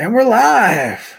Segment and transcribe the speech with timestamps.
[0.00, 1.14] And we're live.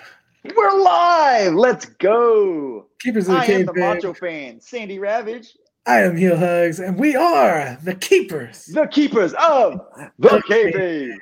[0.55, 1.53] We're live.
[1.53, 2.87] Let's go.
[2.99, 3.59] Keepers of the I Cave.
[3.69, 8.65] am the Macho fan, Sandy Ravage, I am Heel Hugs, and we are the Keepers.
[8.65, 9.81] the keepers of
[10.17, 11.15] the kayfabe.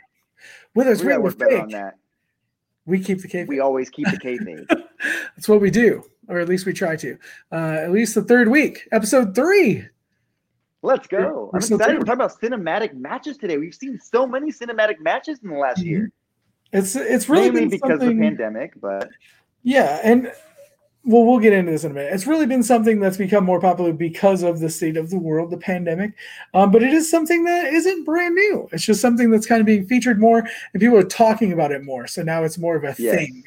[0.74, 1.96] Whether it's We real or work better on that.
[2.86, 3.50] we keep the cave.
[3.50, 4.66] We always keep the kayfabe.
[5.36, 7.18] That's what we do, or at least we try to.
[7.52, 9.86] Uh, at least the third week, episode three.
[10.82, 11.50] Let's go.
[11.54, 11.78] I'm excited.
[11.80, 13.58] doing We're talking about cinematic matches today.
[13.58, 16.10] We've seen so many cinematic matches in the last year,
[16.72, 18.80] It's it's really mainly been because of the pandemic.
[18.80, 19.10] But
[19.64, 20.32] Yeah, and
[21.06, 22.14] well, we'll get into this in a minute.
[22.14, 25.50] It's really been something that's become more popular because of the state of the world,
[25.50, 26.12] the pandemic.
[26.54, 28.70] Um, but it is something that isn't brand new.
[28.74, 31.84] It's just something that's kind of being featured more, and people are talking about it
[31.84, 32.06] more.
[32.06, 33.16] So now it's more of a Yes.
[33.16, 33.44] thing,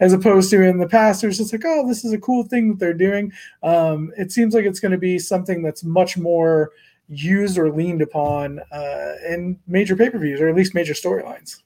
[0.00, 2.44] as opposed to in the past, it was just like, oh, this is a cool
[2.44, 3.32] thing that they're doing.
[3.62, 6.72] Um, it seems like it's going to be something that's much more
[7.08, 11.62] used or leaned upon uh, in major pay per views, or at least major storylines.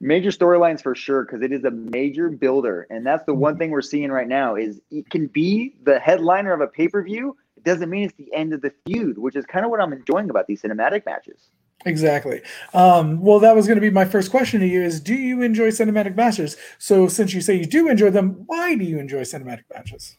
[0.00, 3.40] Major storylines for sure because it is a major builder, and that's the Mm-hmm.
[3.40, 4.56] one thing we're seeing right now.
[4.56, 7.36] Is it can be the headliner of a pay per view.
[7.56, 9.92] It doesn't mean it's the end of the feud, which is kind of what I'm
[9.92, 11.50] enjoying about these cinematic matches.
[11.86, 12.40] Exactly.
[12.72, 15.42] Um, well, that was going to be my first question to you: Is do you
[15.42, 16.56] enjoy cinematic matches?
[16.78, 20.16] So, since you say you do enjoy them, why do you enjoy cinematic matches?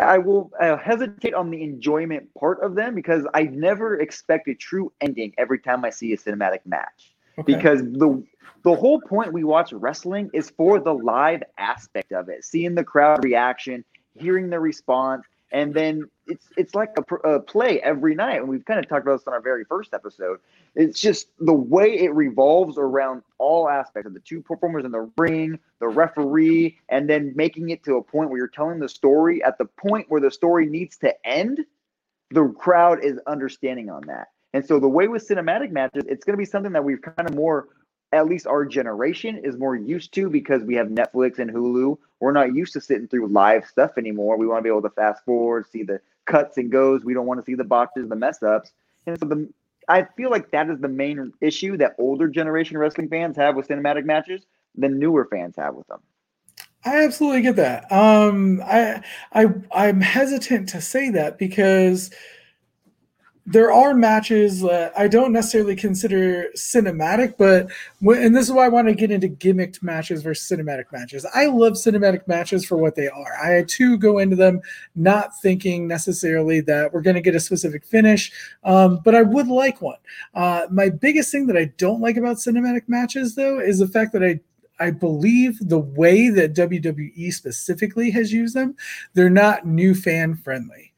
[0.00, 4.54] I will uh, hesitate on the enjoyment part of them because I never expect a
[4.54, 7.12] true ending every time I see a cinematic match.
[7.38, 7.54] Okay.
[7.54, 8.22] Because the
[8.62, 12.84] the whole point we watch wrestling is for the live aspect of it, seeing the
[12.84, 18.36] crowd reaction, hearing the response, and then it's it's like a, a play every night.
[18.36, 20.40] And we've kind of talked about this on our very first episode.
[20.74, 25.10] It's just the way it revolves around all aspects of the two performers in the
[25.18, 29.42] ring, the referee, and then making it to a point where you're telling the story
[29.42, 31.60] at the point where the story needs to end.
[32.30, 34.28] The crowd is understanding on that.
[34.54, 37.28] And so the way with cinematic matches, it's going to be something that we've kind
[37.28, 37.68] of more,
[38.12, 41.96] at least our generation is more used to because we have Netflix and Hulu.
[42.20, 44.36] We're not used to sitting through live stuff anymore.
[44.36, 47.04] We want to be able to fast forward, see the cuts and goes.
[47.04, 48.72] We don't want to see the botches, the mess ups.
[49.06, 49.48] And so the
[49.88, 53.68] I feel like that is the main issue that older generation wrestling fans have with
[53.68, 54.42] cinematic matches
[54.76, 56.00] than newer fans have with them.
[56.84, 57.90] I absolutely get that.
[57.92, 59.02] Um, I,
[59.32, 62.10] I, I'm hesitant to say that because
[63.44, 67.70] there are matches that I don't necessarily consider cinematic, but
[68.00, 71.26] when, and this is why I want to get into gimmicked matches versus cinematic matches.
[71.34, 73.36] I love cinematic matches for what they are.
[73.42, 74.60] I too go into them
[74.94, 78.32] not thinking necessarily that we're going to get a specific finish,
[78.62, 79.98] um, but I would like one.
[80.34, 84.12] Uh, my biggest thing that I don't like about cinematic matches, though, is the fact
[84.12, 84.40] that I
[84.80, 88.74] I believe the way that WWE specifically has used them,
[89.14, 90.91] they're not new fan friendly.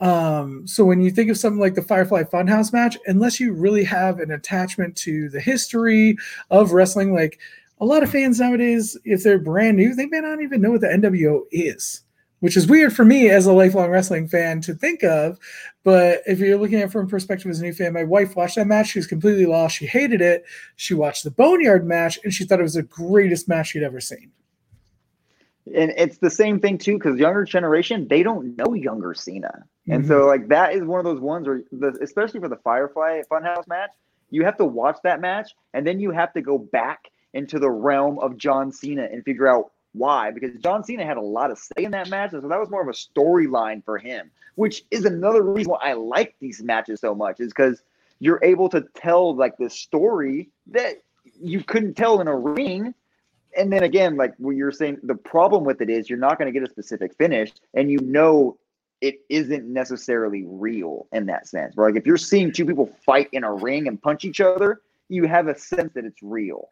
[0.00, 3.84] Um, so when you think of something like the Firefly Funhouse match, unless you really
[3.84, 6.16] have an attachment to the history
[6.50, 7.38] of wrestling, like
[7.80, 10.80] a lot of fans nowadays, if they're brand new, they may not even know what
[10.80, 12.02] the NWO is,
[12.40, 15.38] which is weird for me as a lifelong wrestling fan to think of.
[15.82, 18.56] But if you're looking at it from perspective as a new fan, my wife watched
[18.56, 18.88] that match.
[18.88, 19.76] She was completely lost.
[19.76, 20.44] She hated it.
[20.76, 24.00] She watched the Boneyard match and she thought it was the greatest match she'd ever
[24.00, 24.30] seen.
[25.74, 30.06] And it's the same thing too, because younger generation they don't know younger Cena, and
[30.06, 30.28] so mm-hmm.
[30.28, 33.90] like that is one of those ones where, the, especially for the Firefly Funhouse match,
[34.30, 37.70] you have to watch that match, and then you have to go back into the
[37.70, 41.58] realm of John Cena and figure out why, because John Cena had a lot of
[41.58, 44.84] say in that match, and so that was more of a storyline for him, which
[44.90, 47.82] is another reason why I like these matches so much, is because
[48.20, 51.02] you're able to tell like this story that
[51.40, 52.94] you couldn't tell in a ring.
[53.56, 56.52] And then again, like what you're saying, the problem with it is you're not going
[56.52, 58.56] to get a specific finish, and you know
[59.00, 61.76] it isn't necessarily real in that sense.
[61.76, 61.92] Right?
[61.92, 65.26] Like if you're seeing two people fight in a ring and punch each other, you
[65.26, 66.68] have a sense that it's real.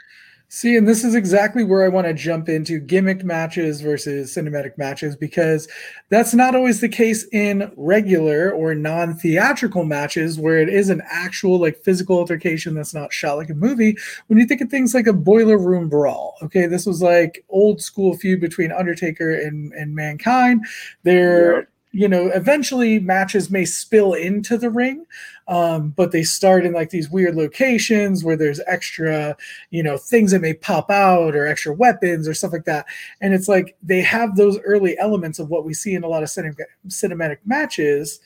[0.51, 4.79] See, and this is exactly where I want to jump into gimmicked matches versus cinematic
[4.79, 5.69] matches because
[6.09, 11.03] that's not always the case in regular or non theatrical matches where it is an
[11.05, 13.95] actual, like, physical altercation that's not shot like a movie.
[14.29, 17.83] When you think of things like a boiler room brawl, okay, this was like old
[17.83, 20.65] school feud between Undertaker and, and Mankind.
[21.03, 21.57] They're.
[21.57, 21.69] Yep.
[21.93, 25.07] You know, eventually matches may spill into the ring,
[25.49, 29.37] um, but they start in like these weird locations where there's extra
[29.71, 32.87] you know things that may pop out or extra weapons or stuff like that.
[33.21, 36.23] And it's like they have those early elements of what we see in a lot
[36.23, 36.57] of cinem-
[36.89, 38.21] cinematic matches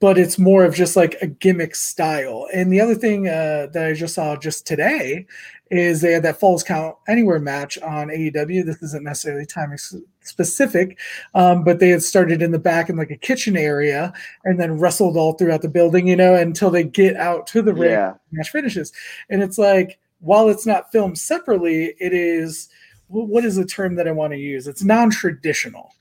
[0.00, 3.86] but it's more of just like a gimmick style and the other thing uh, that
[3.86, 5.26] i just saw just today
[5.70, 9.74] is they had that falls count anywhere match on aew this isn't necessarily time
[10.20, 10.98] specific
[11.34, 14.12] um, but they had started in the back in like a kitchen area
[14.44, 17.72] and then wrestled all throughout the building you know until they get out to the
[17.74, 18.14] ring Yeah.
[18.32, 18.92] match finishes.
[19.30, 22.68] And it's like, while it's not filmed separately, it is
[23.08, 24.66] what is the term that I want to use?
[24.66, 25.94] It's non-traditional.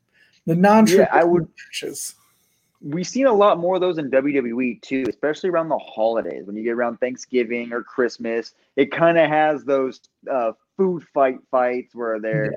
[0.45, 2.15] The non-traditional Yeah, I would- matches.
[2.81, 6.45] We've seen a lot more of those in WWE too, especially around the holidays.
[6.45, 9.99] When you get around Thanksgiving or Christmas, it kind of has those
[10.31, 12.53] uh, food fight fights where they're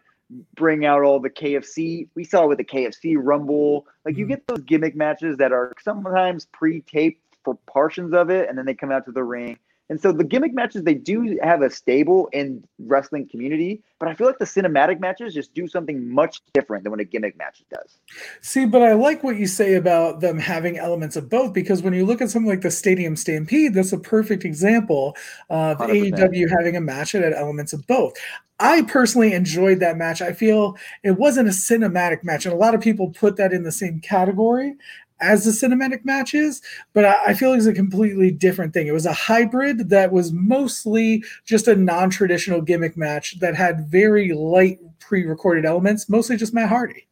[0.55, 2.07] bring out all the KFC.
[2.15, 3.87] We saw it with the KFC Rumble.
[4.05, 4.29] Like you Mhm.
[4.29, 8.75] get those gimmick matches that are sometimes pre-taped for portions of it, and then they
[8.75, 9.59] come out to the ring.
[9.91, 14.15] And so the gimmick matches they do have a stable in wrestling community, but I
[14.15, 17.65] feel like the cinematic matches just do something much different than what a gimmick match
[17.71, 17.99] does.
[18.41, 21.93] See, but I like what you say about them having elements of both because when
[21.93, 25.17] you look at something like the Stadium Stampede, that's a perfect example
[25.51, 26.13] of 100%.
[26.13, 28.15] AEW having a match that had elements of both.
[28.61, 30.23] I personally enjoyed that match.
[30.23, 33.65] I feel it wasn't a cinematic match, and a lot of people put that in
[33.65, 34.77] the same category
[35.21, 36.63] as the cinematic matches,
[36.93, 38.87] but I, I feel it's a completely different thing.
[38.87, 44.33] It was a hybrid that was mostly just a non-traditional gimmick match that had very
[44.33, 47.07] light pre-recorded elements, mostly just Matt Hardy.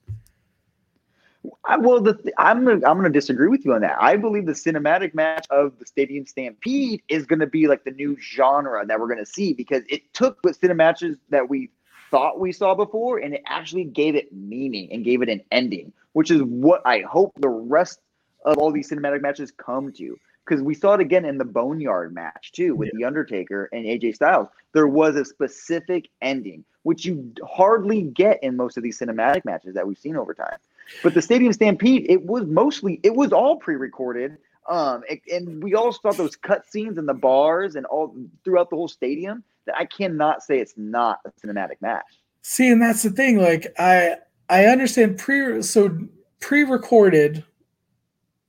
[1.64, 3.96] I, well, the th- I'm gonna, I'm going to disagree with you on that.
[4.00, 7.90] I believe the cinematic match of the Stadium Stampede is going to be like the
[7.90, 11.70] new genre that we're going to see because it took the cinematches that we
[12.10, 15.92] thought we saw before and it actually gave it meaning and gave it an ending,
[16.12, 18.00] which is what I hope the rest
[18.44, 20.18] of all these cinematic matches come to.
[20.44, 24.14] Because we saw it again in the Boneyard match too with The Undertaker and AJ
[24.14, 24.48] Styles.
[24.72, 29.74] There was a specific ending, which you hardly get in most of these cinematic matches
[29.74, 30.56] that we've seen over time.
[31.02, 34.38] But the Stadium Stampede, it was mostly, it was all pre-recorded.
[34.68, 38.70] Um, it- and we all saw those cut scenes in the bars and all throughout
[38.70, 39.42] the whole stadium.
[39.66, 42.06] That I cannot say it's not a cinematic match.
[42.42, 43.38] See, and that's the thing.
[43.38, 44.16] Like I
[44.48, 45.98] I understand pre so
[46.40, 47.44] pre-recorded,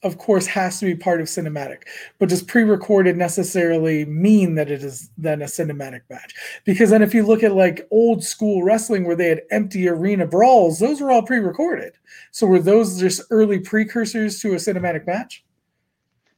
[0.04, 1.84] of course, has to be part of cinematic.
[2.20, 6.36] But does pre-recorded necessarily mean that it is then a cinematic match?
[6.64, 10.26] Because then if you look at like old school wrestling where they had empty arena
[10.26, 11.94] brawls, those were all pre-recorded.
[12.32, 15.44] So were those just early precursors to a cinematic match?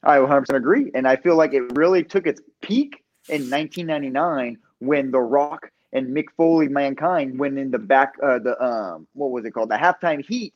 [0.03, 0.91] I 100% agree.
[0.93, 6.07] And I feel like it really took its peak in 1999 when The Rock and
[6.07, 9.75] Mick Foley, Mankind, went in the back, uh, the um, what was it called, the
[9.75, 10.53] halftime heat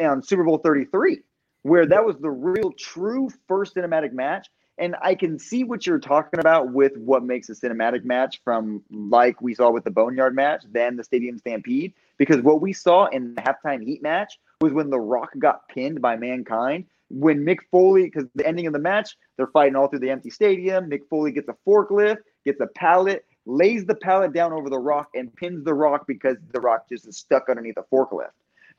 [0.00, 1.20] on Super Bowl 33,
[1.62, 4.48] where that was the real, true first cinematic match.
[4.78, 8.82] And I can see what you're talking about with what makes a cinematic match from
[8.90, 13.06] like we saw with the Boneyard match, then the Stadium Stampede, because what we saw
[13.06, 17.58] in the halftime heat match was when The Rock got pinned by Mankind when Mick
[17.70, 20.90] Foley, because the ending of the match, they're fighting all through the empty stadium.
[20.90, 25.08] Mick Foley gets a forklift, gets a pallet, lays the pallet down over the rock,
[25.14, 28.30] and pins the rock because the rock just is stuck underneath the forklift.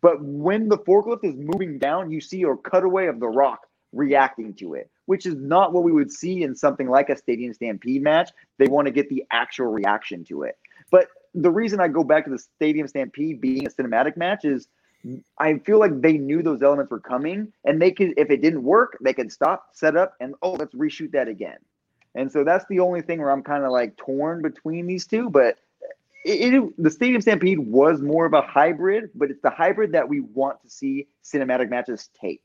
[0.01, 3.61] But when the forklift is moving down, you see a cutaway of the rock
[3.93, 7.53] reacting to it, which is not what we would see in something like a Stadium
[7.53, 8.29] Stampede match.
[8.57, 10.57] They want to get the actual reaction to it.
[10.91, 14.67] But the reason I go back to the Stadium Stampede being a cinematic match is
[15.37, 18.63] I feel like they knew those elements were coming, and they could, if it didn't
[18.63, 21.57] work, they could stop, set up, and oh, let's reshoot that again.
[22.15, 25.29] And so that's the only thing where I'm kind of like torn between these two.
[25.29, 25.59] But
[26.25, 30.07] it, it, the Stadium Stampede was more of a hybrid, but it's the hybrid that
[30.07, 32.41] we want to see cinematic matches take.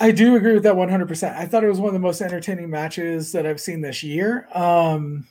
[0.00, 1.36] I do agree with that 100%.
[1.36, 4.48] I thought it was one of the most entertaining matches that I've seen this year.
[4.54, 5.26] Um,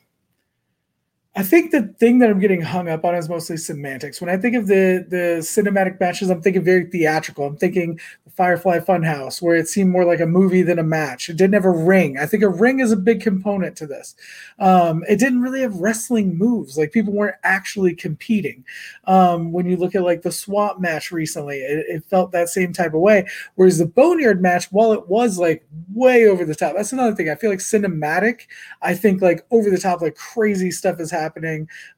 [1.38, 4.22] I think the thing that I'm getting hung up on is mostly semantics.
[4.22, 7.45] When I think of the the cinematic matches, I'm thinking very theatrical.
[7.45, 11.28] I'm thinking the Firefly Funhouse, where it seemed more like a movie than a match.
[11.28, 12.18] It didn't have a ring.
[12.18, 14.16] I think a ring is a big component to this.
[14.59, 16.78] Um, it didn't really have wrestling moves.
[16.78, 18.64] Like people weren't actually competing.
[19.04, 22.71] Um, when you look at like the swamp match recently, it, it felt that same
[22.71, 23.28] type of way.
[23.56, 27.30] Whereas the Boneyard match, while it was like way over the top, that's another thing.
[27.30, 28.44] I feel like cinematic.
[28.81, 31.25] I think like over the top, like crazy stuff is happening.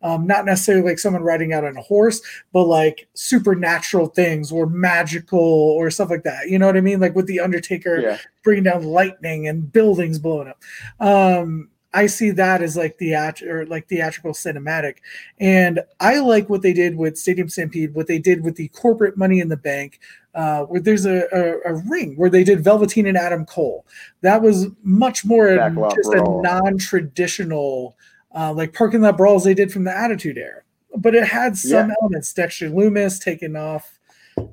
[0.02, 2.22] Um, not necessarily like someone riding out on a horse,
[2.54, 6.50] but like supernatural things or magical or stuff like that.
[6.50, 7.00] You know what I mean?
[7.00, 8.18] Like with the Undertaker Yeah.
[8.44, 10.62] bringing down lightning and buildings blowing up.
[11.00, 14.98] Um, I see that as like theat or like theatrical cinematic,
[15.40, 19.18] and I like what they did with Stadium Stampede, what they did with the corporate
[19.18, 20.00] Money in the Bank,
[20.36, 23.86] uh, where there's a, a, a ring where they did Velveteen and Adam Cole.
[24.22, 25.56] That was much more
[25.96, 27.98] just a non-traditional
[28.38, 30.62] uh, like parking lot brawls they did from the Attitude Era,
[30.96, 31.96] but it had some Yeah.
[32.02, 32.32] elements.
[32.34, 34.00] Dexter Lumis taking off,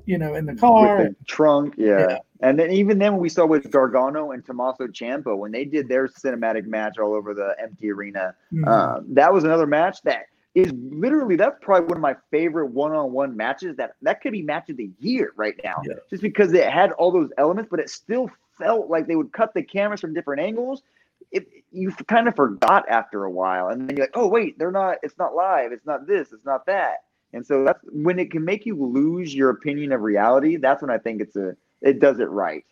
[0.05, 1.03] you know, in the car.
[1.03, 1.75] the trunk.
[1.77, 2.07] Yeah.
[2.09, 2.17] Yeah.
[2.41, 5.87] And then even then, when we saw with Gargano and Tommaso Ciampa when they did
[5.87, 8.67] their cinematic match all over the empty arena, Mhm.
[8.67, 10.25] um, that was another match that
[10.55, 13.75] is literally that's probably one of my favorite one-on-one matches.
[13.77, 15.95] That that could be match of the year right now, Yeah.
[16.09, 19.53] just because it had all those elements, but it still felt like they would cut
[19.53, 20.81] the cameras from different angles.
[21.35, 24.71] It, you kind of forgot after a while, and then you're like, oh wait, they're
[24.71, 24.97] not.
[25.03, 25.71] It's not live.
[25.71, 26.31] It's not this.
[26.31, 27.03] It's not that.
[27.33, 30.55] And so that's when it can make you lose your opinion of reality.
[30.55, 32.65] That's when I think it's a it does it right.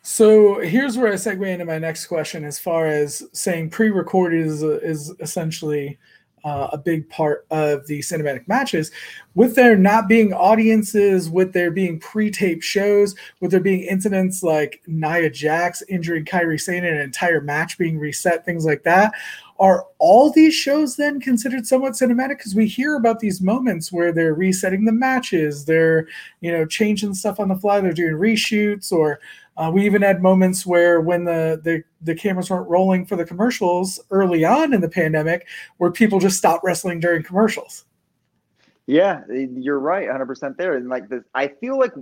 [0.00, 4.62] So here's where I segue into my next question, as far as saying pre-recorded is
[4.62, 5.98] is essentially
[6.44, 8.90] uh, a big part of the cinematic matches.
[9.34, 14.82] With there not being audiences, with there being pre-taped shows, with there being incidents like
[14.86, 19.12] Nia Jax injuring Kairi Sane and an entire match being reset, things like that.
[19.58, 22.38] Are all these shows then considered somewhat cinematic?
[22.38, 26.08] Because we hear about these moments where they're resetting the matches, they're
[26.40, 29.20] you know changing stuff on the fly, they're doing reshoots, or
[29.62, 33.24] uh, we even had moments where when the, the the cameras weren't rolling for the
[33.24, 37.84] commercials early on in the pandemic, where people just stopped wrestling during commercials.
[38.86, 40.76] Yeah, you're right, 100% there.
[40.76, 41.92] And like this, I feel like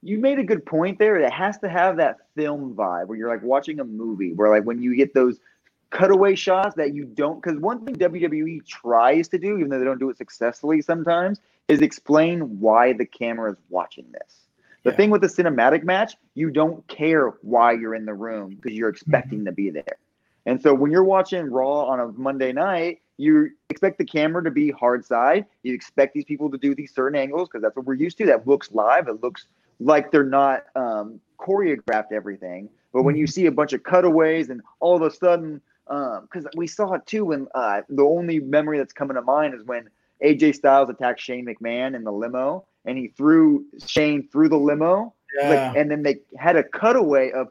[0.00, 1.16] you made a good point there.
[1.16, 4.64] It has to have that film vibe where you're like watching a movie, where like
[4.64, 5.40] when you get those
[5.90, 9.84] cutaway shots that you don't, because one thing WWE tries to do, even though they
[9.84, 14.43] don't do it successfully sometimes, is explain why the camera is watching this.
[14.84, 14.96] The yeah.
[14.96, 18.90] thing with the cinematic match, you don't care why you're in the room because you're
[18.90, 19.46] expecting mm-hmm.
[19.46, 19.96] to be there.
[20.46, 24.50] And so when you're watching Raw on a Monday night, you expect the camera to
[24.50, 25.46] be hard side.
[25.62, 28.26] You expect these people to do these certain angles because that's what we're used to.
[28.26, 29.08] That looks live.
[29.08, 29.46] It looks
[29.80, 32.68] like they're not um, choreographed everything.
[32.92, 33.30] But when you mm-hmm.
[33.30, 37.06] see a bunch of cutaways and all of a sudden, because um, we saw it
[37.06, 39.88] too, when uh, the only memory that's coming to mind is when
[40.22, 45.14] AJ Styles attacked Shane McMahon in the limo and he threw Shane through the limo.
[45.40, 45.48] Yeah.
[45.48, 47.48] Like, and then they had a cutaway of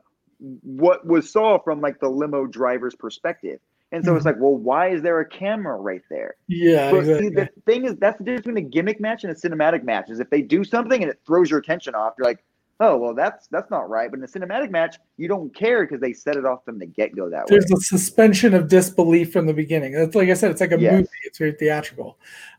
[0.61, 3.59] what was saw from like the limo driver's perspective.
[3.91, 4.17] And so mm-hmm.
[4.17, 6.35] it's like, well, why is there a camera right there?
[6.47, 6.89] Yeah.
[6.89, 7.27] But exactly.
[7.27, 10.09] see, the thing is, that's the difference between a gimmick match and a cinematic match.
[10.09, 12.43] Is if they do something and it throws your attention off, you're like,
[12.79, 14.09] oh, well, that's that's not right.
[14.09, 16.87] But in a cinematic match, you don't care because they set it off from the
[16.87, 17.67] get go that There's way.
[17.69, 19.93] There's a suspension of disbelief from the beginning.
[19.93, 20.93] It's like I said, it's like a yes.
[20.93, 21.09] movie.
[21.25, 22.17] It's very theatrical.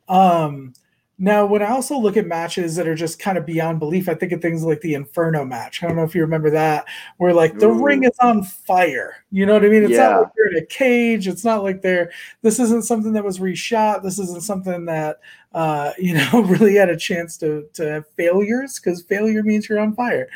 [0.08, 0.72] Um,
[1.16, 4.14] now, when I also look at matches that are just kind of beyond belief, I
[4.14, 5.82] think of things like the Inferno match.
[5.82, 6.86] I don't know if you remember that,
[7.18, 7.84] where like the Ooh.
[7.84, 9.24] ring is on fire.
[9.30, 9.84] You know what I mean?
[9.84, 10.08] It's yeah.
[10.08, 11.28] not like they're in a cage.
[11.28, 12.10] It's not like they're.
[12.42, 14.02] This isn't something that was reshot.
[14.02, 15.20] This isn't something that
[15.52, 19.78] uh, you know really had a chance to to have failures because failure means you're
[19.78, 20.28] on fire.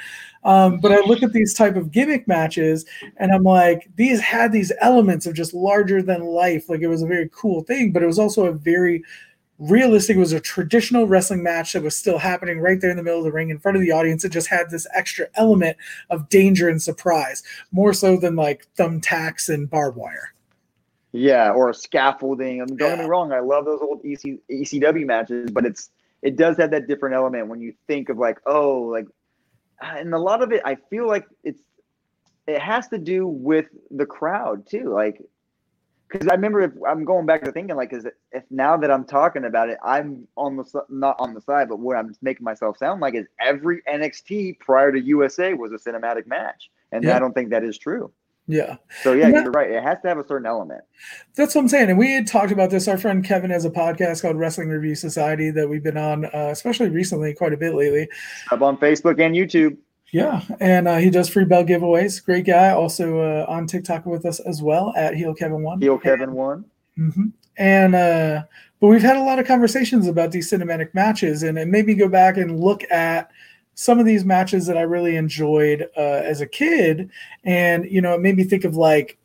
[0.44, 4.52] Um, but I look at these type of gimmick matches, and I'm like, these had
[4.52, 6.68] these elements of just larger than life.
[6.68, 9.02] Like it was a very cool thing, but it was also a very
[9.58, 10.16] realistic.
[10.16, 13.18] It was a traditional wrestling match that was still happening right there in the middle
[13.18, 14.24] of the ring in front of the audience.
[14.24, 15.76] It just had this extra element
[16.10, 20.34] of danger and surprise more so than like thumbtacks and barbed wire.
[21.12, 22.60] Yeah or scaffolding.
[22.60, 22.96] I mean, don't yeah.
[22.96, 25.88] get me wrong i love those old EC, ecw matches but it's
[26.20, 29.06] it does have that different element when you think of like oh like
[29.82, 31.62] uh, and a lot of it i feel like it's
[32.48, 34.92] it has to do with the crowd too.
[34.92, 35.22] Like
[36.10, 39.04] because I remember if I'm going back to thinking like, is if now that I'm
[39.04, 42.78] talking about it, I'm on the not on the side, but what I'm making myself
[42.78, 47.16] sound like is every NXT prior to USA was a cinematic match, and yeah.
[47.16, 48.10] I don't think that is true.
[48.46, 48.76] Yeah.
[49.02, 49.70] So yeah, that, you're right.
[49.70, 50.82] It has to have a certain element.
[51.34, 51.90] That's what I'm saying.
[51.90, 52.88] And we had talked about this.
[52.88, 56.48] Our friend Kevin has a podcast called Wrestling Review Society that we've been on, uh,
[56.50, 58.08] especially recently, quite a bit lately.
[58.50, 59.76] Up on Facebook and YouTube.
[60.12, 62.24] Yeah, and uh, he does free bell giveaways.
[62.24, 62.70] Great guy.
[62.70, 65.80] Also uh, on TikTok with us as well at Heel Kevin One.
[65.80, 66.64] Heel Kevin One.
[66.98, 67.26] Mm-hmm.
[67.58, 68.42] And uh,
[68.80, 71.94] but we've had a lot of conversations about these cinematic matches, and it made me
[71.94, 73.30] go back and look at
[73.74, 77.10] some of these matches that I really enjoyed uh, as a kid,
[77.44, 79.18] and you know, it made me think of like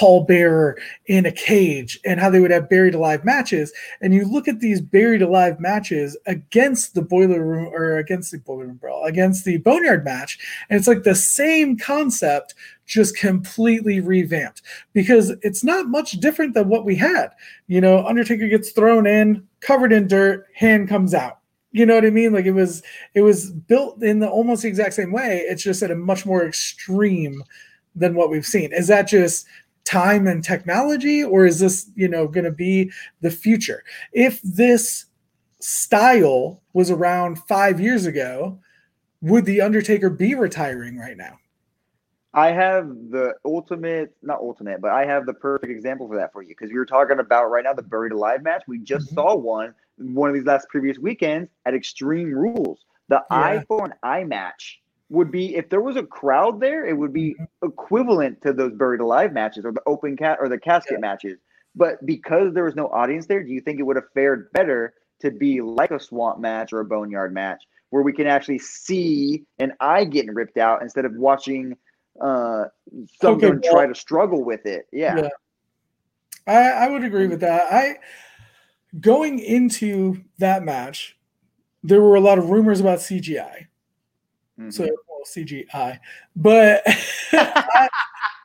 [0.00, 0.78] Paul Bearer
[1.08, 3.70] in a cage and how they would have buried alive matches.
[4.00, 8.38] And you look at these buried alive matches against the boiler room or against the
[8.38, 10.38] boiler room brawl, against the boneyard match.
[10.70, 12.54] And it's like the same concept,
[12.86, 14.62] just completely revamped
[14.94, 17.32] because it's not much different than what we had.
[17.66, 21.40] You know, Undertaker gets thrown in, covered in dirt, hand comes out.
[21.72, 22.32] You know what I mean?
[22.32, 25.44] Like it was it was built in the almost the exact same way.
[25.46, 27.44] It's just at a much more extreme
[27.94, 28.72] than what we've seen.
[28.72, 29.46] Is that just
[29.84, 32.90] time and technology or is this you know going to be
[33.22, 33.82] the future
[34.12, 35.06] if this
[35.58, 38.58] style was around five years ago
[39.20, 41.36] would the undertaker be retiring right now
[42.34, 46.42] i have the ultimate not ultimate but i have the perfect example for that for
[46.42, 49.16] you because we were talking about right now the buried alive match we just mm-hmm.
[49.16, 53.36] saw one one of these last previous weekends at extreme rules the yeah.
[53.36, 54.80] eye for an eye match
[55.10, 57.68] would be if there was a crowd there, it would be mm-hmm.
[57.68, 61.00] equivalent to those buried alive matches or the open cat or the casket yeah.
[61.00, 61.38] matches.
[61.74, 64.94] But because there was no audience there, do you think it would have fared better
[65.20, 69.44] to be like a swamp match or a boneyard match where we can actually see
[69.58, 71.76] an eye getting ripped out instead of watching
[72.20, 72.64] uh,
[73.20, 74.86] some Okay, try to struggle with it.
[74.92, 75.16] Yeah.
[75.16, 75.28] Yeah.
[76.46, 77.72] I, I would agree with that.
[77.72, 77.96] I
[78.98, 81.16] going into that match,
[81.82, 83.66] there were a lot of rumors about CGI.
[84.60, 84.72] Mhm.
[84.72, 85.98] So well, CGI,
[86.36, 86.82] but
[87.32, 87.88] I,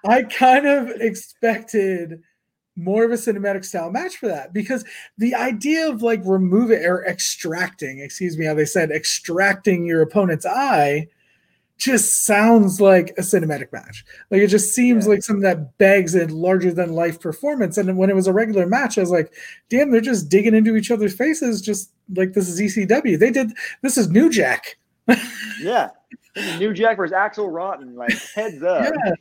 [0.08, 2.22] I kind of expected
[2.78, 4.84] more of a cinematic style match for that because
[5.18, 10.46] the idea of like removing or extracting, excuse me, how they said extracting your opponent's
[10.46, 11.08] eye
[11.78, 14.06] just sounds like a cinematic match.
[14.32, 15.12] Like it just seems Yeah.
[15.12, 17.78] like something that begs a larger than life performance.
[17.78, 19.34] And when it was a regular match, I was like,
[19.70, 23.18] damn, they're just digging into each other's faces, just like this is ECW.
[23.20, 24.78] They did this is New Jack.
[25.60, 25.90] Yeah.
[26.60, 27.96] New Jack versus Axl Rotten.
[27.96, 28.94] Like heads up.
[29.06, 29.14] yeah,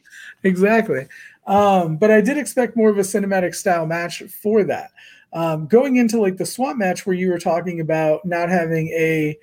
[0.43, 1.07] exactly.
[1.47, 4.91] Um, but I did expect more of a cinematic style match for that.
[5.33, 9.39] Um, going into like the swamp match where you were talking about not having a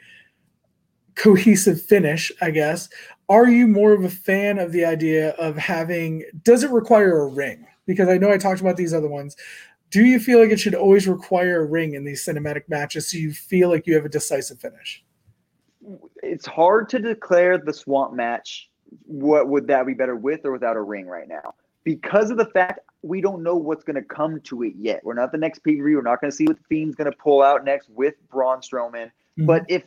[1.16, 2.90] cohesive finish, I guess.
[3.30, 6.24] Are you more of a fan of the idea of having?
[6.44, 7.66] Does it require a ring?
[7.86, 9.36] Because I know I talked about these other ones.
[9.90, 13.18] Do you feel like it should always require a ring in these cinematic matches so
[13.18, 15.04] you feel like you have a decisive finish?
[16.22, 18.70] It's hard to declare the swamp match.
[19.06, 21.56] What would that be better with or without a ring right now?
[21.84, 25.04] Because of the fact we don't know what's going to come to it yet.
[25.04, 25.76] We're not the next pay.
[25.76, 28.60] We're not going to see what the Fiend's going to pull out next with Braun
[28.60, 29.06] Strowman.
[29.06, 29.46] Mm-hmm.
[29.46, 29.84] But if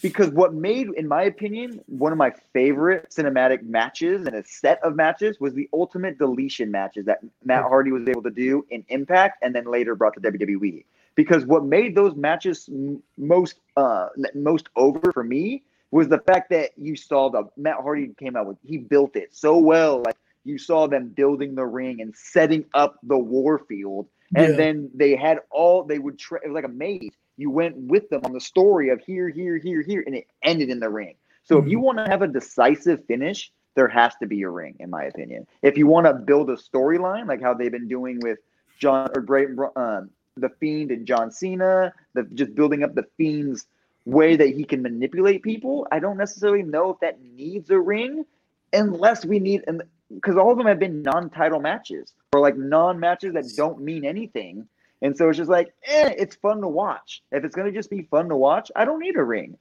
[0.00, 4.82] because what made, in my opinion, one of my favorite cinematic matches and a set
[4.84, 8.84] of matches was the ultimate deletion matches that Matt Hardy was able to do in
[8.88, 10.84] Impact and then later brought to WWE.
[11.18, 16.50] Because what made those matches m- most uh, most over for me was the fact
[16.50, 20.02] that you saw the Matt Hardy came out with he built it so well.
[20.06, 24.06] Like you saw them building the ring and setting up the war field
[24.36, 24.58] and Yeah.
[24.58, 28.08] then they had all they would tra- it was like a maze you went with
[28.10, 31.16] them on the story of here here here here and it ended in the ring
[31.44, 34.74] so if you want to have a decisive finish there has to be a ring
[34.80, 38.20] in my opinion if you want to build a storyline like how they've been doing
[38.22, 38.38] with
[38.78, 40.10] john or great um,
[40.40, 43.66] the fiend and john cena the just building up the fiend's
[44.04, 48.24] way that he can manipulate people i don't necessarily know if that needs a ring
[48.72, 49.82] unless we need and
[50.14, 54.66] because all of them have been non-title matches or like non-matches that don't mean anything
[55.02, 57.90] and so it's just like eh, it's fun to watch if it's going to just
[57.90, 59.56] be fun to watch i don't need a ring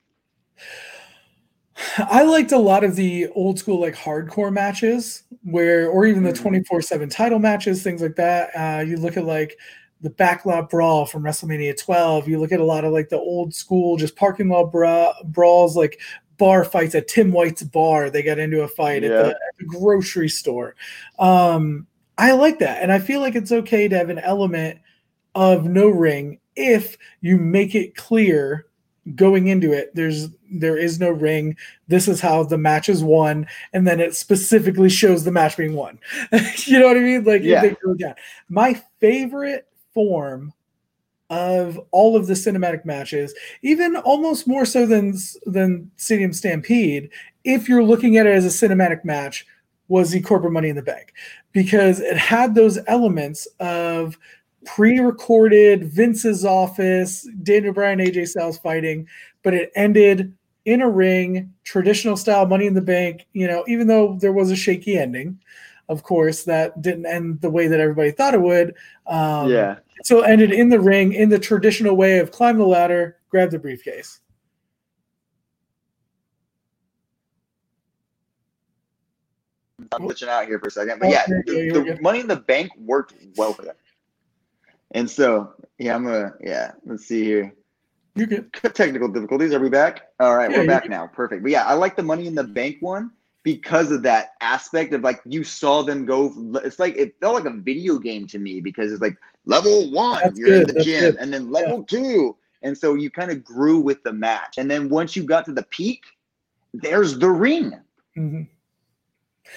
[1.98, 6.32] I liked a lot of the old school like hardcore matches where or even the
[6.32, 6.42] Mhm.
[6.42, 8.50] 24/7 title matches things like that.
[8.56, 9.58] Uh, you look at like
[10.02, 12.28] the backlot brawl from WrestleMania 12.
[12.28, 15.76] You look at a lot of like the old school just parking lot bra- brawls
[15.76, 16.00] like
[16.38, 18.10] bar fights at Tim White's bar.
[18.10, 20.76] They got into a fight at, the, at the grocery store.
[21.18, 24.80] Um, I like that and I feel like it's okay to have an element
[25.36, 28.66] of no ring if you make it clear
[29.16, 31.56] going into it there's there is no ring
[31.88, 35.76] this is how the match is won and then it specifically shows the match being
[35.76, 36.00] won
[36.66, 37.62] you know what i mean like Yeah.
[37.62, 38.16] they go down
[38.50, 39.67] my favorite
[39.98, 40.54] form
[41.32, 43.34] of all of the cinematic matches
[43.64, 47.10] even almost more so than than stadium stampede
[47.44, 49.44] if you're looking at it as a cinematic match
[49.88, 51.14] was the corporate money in the bank
[51.52, 54.20] because it had those elements of
[54.66, 59.08] pre-recorded Vince's office, Daniel Bryan, AJ Styles fighting,
[59.42, 63.26] but it ended in a ring, traditional style Money in the Bank.
[63.32, 65.40] You know, even though there was a shaky ending,
[65.88, 68.76] of course, that didn't end the way that everybody thought it would.
[69.08, 72.66] Um, yeah So it ended in the ring in the traditional way of climb the
[72.66, 74.20] ladder, grab the briefcase.
[79.92, 82.36] i'm glitching out here for a second but Oh, yeah the, the money in the
[82.36, 83.76] bank worked well for them
[84.92, 87.54] and so yeah i'm gonna yeah let's see here
[88.16, 88.52] You good?
[88.74, 89.54] technical difficulties.
[89.54, 90.08] Are we back?
[90.20, 90.90] All right, Yeah, we're back good.
[90.92, 91.06] now.
[91.06, 91.44] Perfect.
[91.44, 93.12] But yeah, I like the money in the bank one
[93.44, 96.34] because of that aspect of like you saw them go.
[96.66, 99.16] It's like it felt like a video game to me because it's like
[99.48, 101.16] level one, That's you're in the that's gym, good.
[101.18, 104.58] and then level two, and so you kind of grew with the match.
[104.58, 106.04] And then once you got to the peak,
[106.74, 107.74] there's the ring.
[108.18, 108.48] Mhm.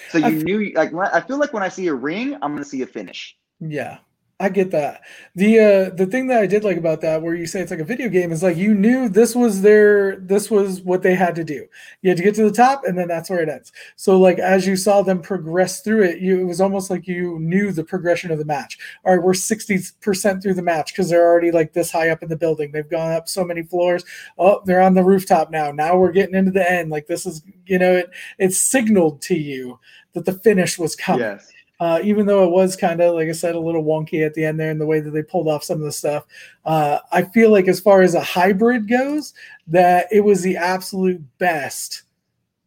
[0.09, 2.65] So you I knew like I feel like when I see a ring, I'm gonna
[2.65, 3.37] see a finish.
[3.59, 3.99] Yeah,
[4.41, 5.01] I get that.
[5.35, 7.79] The uh the thing that I did like about that, where you say it's like
[7.79, 11.35] a video game, is like you knew this was their this was what they had
[11.35, 11.67] to do.
[12.01, 13.71] You had to get to the top, and then that's where it ends.
[13.95, 17.37] So like as you saw them progress through it, you it was almost like you
[17.39, 18.79] knew the progression of the match.
[19.05, 22.23] All right, we're sixty percent through the match because they're already like this high up
[22.23, 22.71] in the building.
[22.71, 24.03] They've gone up so many floors.
[24.39, 25.71] Oh, they're on the rooftop now.
[25.71, 26.89] Now we're getting into the end.
[26.89, 29.79] Like this is you know it it signaled to you
[30.13, 31.51] that the finish was coming Yes.
[31.81, 34.45] Uh, even though it was kind of like I said a little wonky at the
[34.45, 36.27] end there in the way that they pulled off some of the stuff.
[36.63, 39.33] Uh, I feel like as far as a hybrid goes,
[39.65, 42.03] that it was the absolute best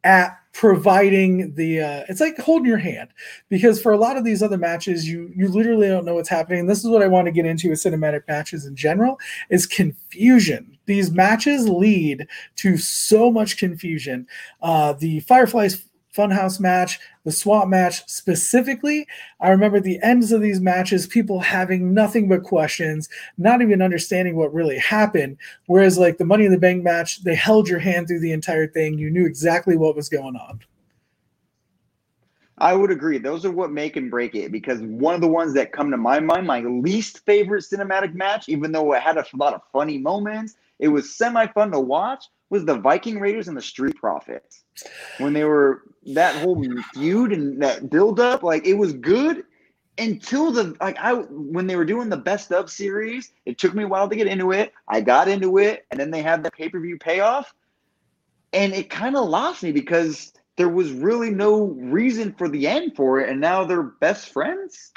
[0.03, 3.11] at providing the uh, it's like holding your hand.
[3.49, 6.67] Because for a lot of these other matches you you literally don't know what's happening.
[6.67, 10.77] This is what i want to get into with cinematic matches in general is confusion.
[10.87, 14.27] These matches lead to so much confusion.
[14.61, 19.07] Uh, the fireflies Funhouse match, the swamp match specifically.
[19.41, 24.37] I remember the ends of these matches, people having nothing but questions, not even understanding
[24.37, 25.39] what really happened.
[25.67, 28.67] Whereas, like the Money in the Bank match, they held your hand through the entire
[28.67, 28.99] thing.
[28.99, 30.61] You knew exactly what was going on.
[32.59, 33.19] I would agree.
[33.19, 35.97] Those are what make and break it because one of the ones that come to
[35.97, 39.99] my mind, my least favorite cinematic match, even though it had a lot of funny
[39.99, 44.65] moments, it was semi fun to watch, was the Viking Raiders and the Street Profits.
[45.19, 46.63] When they were that whole
[46.93, 49.45] feud and that build up, like it was good
[49.99, 53.85] until the like I when they were doing the best of series, it took me
[53.85, 54.73] a while to get into it.
[54.89, 57.55] I got into it, and then they had the pay per view payoff,
[58.53, 62.97] and it kind of lost me because there was really no reason for the end
[62.97, 64.93] for it, and now they're best friends.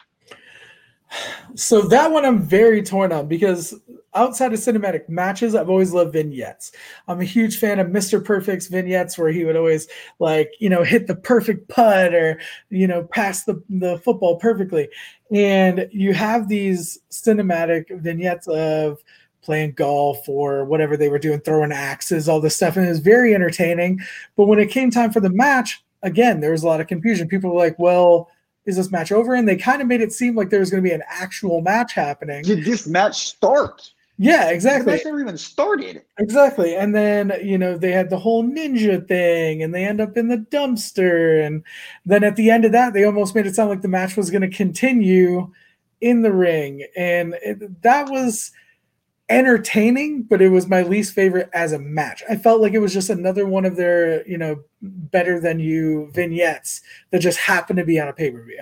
[1.55, 3.73] So that one I'm very torn on because
[4.13, 6.71] outside of cinematic matches, I've always loved vignettes.
[7.07, 8.23] I'm a huge fan of Mr.
[8.23, 9.87] Perfect's vignettes where he would always
[10.19, 12.39] like, you know, hit the perfect putt or,
[12.69, 14.89] you know, pass the, the football perfectly.
[15.31, 19.03] And you have these cinematic vignettes of
[19.41, 22.75] playing golf or whatever they were doing, throwing axes, all this stuff.
[22.75, 23.99] And it was very entertaining.
[24.35, 27.27] But when it came time for the match, again, there was a lot of confusion.
[27.27, 28.29] People were like, well,
[28.65, 29.33] is this match over?
[29.33, 31.61] And they kind of made it seem like there was going to be an actual
[31.61, 32.43] match happening.
[32.43, 33.89] Did this match start?
[34.19, 34.93] Yeah, exactly.
[34.93, 36.01] This never even started.
[36.17, 36.75] Exactly.
[36.75, 40.27] And then, you know, they had the whole ninja thing and they end up in
[40.27, 41.45] the dumpster.
[41.45, 41.63] And
[42.05, 44.31] then at the end of that, they almost made it sound like the match was
[44.31, 45.51] going to continue
[46.01, 46.83] in the ring.
[46.95, 48.51] And it, that was
[49.29, 52.23] entertaining, but it was my least favorite as a match.
[52.27, 56.09] I felt like it was just another one of their, you know, better than you
[56.13, 58.61] vignettes that just happened to be on a pay per view.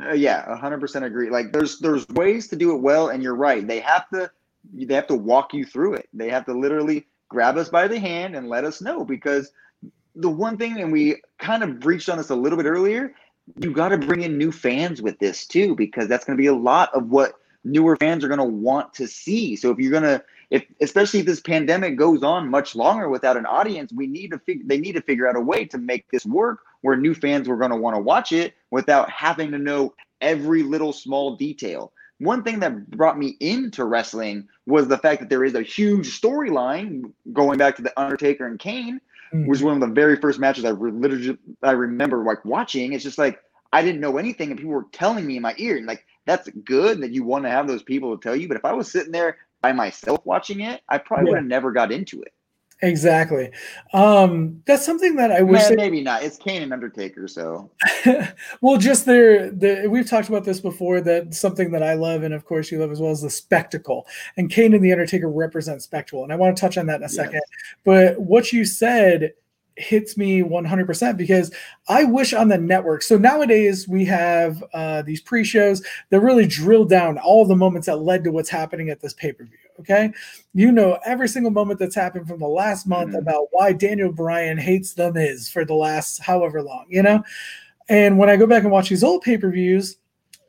[0.00, 1.30] Uh, yeah, hundred percent agree.
[1.30, 3.66] Like there's there's ways to do it well, and you're right.
[3.66, 4.30] They have to
[4.72, 6.08] they have to walk you through it.
[6.12, 9.50] They have to literally grab us by the hand and let us know because
[10.14, 13.14] the one thing, and we kind of breached on this a little bit earlier,
[13.60, 16.48] you got to bring in new fans with this too because that's going to be
[16.48, 17.34] a lot of what
[17.64, 19.56] newer fans are going to want to see.
[19.56, 23.36] So if you're going to if especially if this pandemic goes on much longer without
[23.36, 26.08] an audience, we need to figure they need to figure out a way to make
[26.10, 29.58] this work where new fans were going to want to watch it without having to
[29.58, 31.92] know every little small detail.
[32.18, 36.20] One thing that brought me into wrestling was the fact that there is a huge
[36.20, 39.00] storyline going back to the Undertaker and Kane,
[39.32, 39.48] mm-hmm.
[39.48, 42.92] was one of the very first matches I re- literally I remember like watching.
[42.92, 43.40] It's just like
[43.72, 46.48] I didn't know anything, and people were telling me in my ear, and like that's
[46.64, 48.48] good that you want to have those people to tell you.
[48.48, 51.30] But if I was sitting there by myself watching it, I probably yeah.
[51.32, 52.32] would have never got into it.
[52.80, 53.50] Exactly.
[53.92, 55.68] Um, that's something that I wish.
[55.68, 56.22] Man, maybe not.
[56.22, 57.70] It's Kane and Undertaker, so.
[58.60, 59.50] well, just there.
[59.50, 61.00] The we've talked about this before.
[61.00, 64.06] That something that I love, and of course you love as well, is the spectacle.
[64.36, 67.02] And Kane and the Undertaker represent spectacle, and I want to touch on that in
[67.02, 67.16] a yes.
[67.16, 67.40] second.
[67.84, 69.32] But what you said
[69.78, 71.52] hits me 100% because
[71.88, 73.02] I wish on the network.
[73.02, 77.86] So nowadays we have uh, these pre shows that really drill down all the moments
[77.86, 79.58] that led to what's happening at this pay per view.
[79.80, 80.12] Okay.
[80.54, 83.18] You know, every single moment that's happened from the last month mm-hmm.
[83.18, 87.22] about why Daniel Bryan hates The Miz for the last however long, you know?
[87.88, 89.96] And when I go back and watch these old pay per views,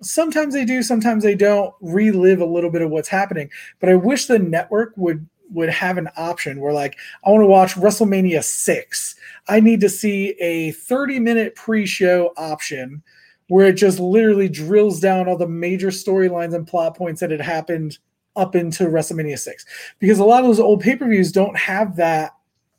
[0.01, 3.49] sometimes they do, sometimes they don't relive a little bit of what's happening.
[3.79, 7.47] But I wish the network would would have an option where like I want to
[7.47, 9.15] watch WrestleMania 6.
[9.47, 13.03] I need to see a 30 minute pre-show option
[13.47, 17.41] where it just literally drills down all the major storylines and plot points that had
[17.41, 17.97] happened
[18.35, 19.65] up into WrestleMania 6.
[19.97, 22.31] Because a lot of those old pay-per-views don't have that,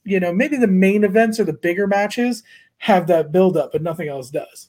[0.04, 2.44] you know, maybe the main events or the bigger matches
[2.78, 4.68] have that build up, but nothing else does.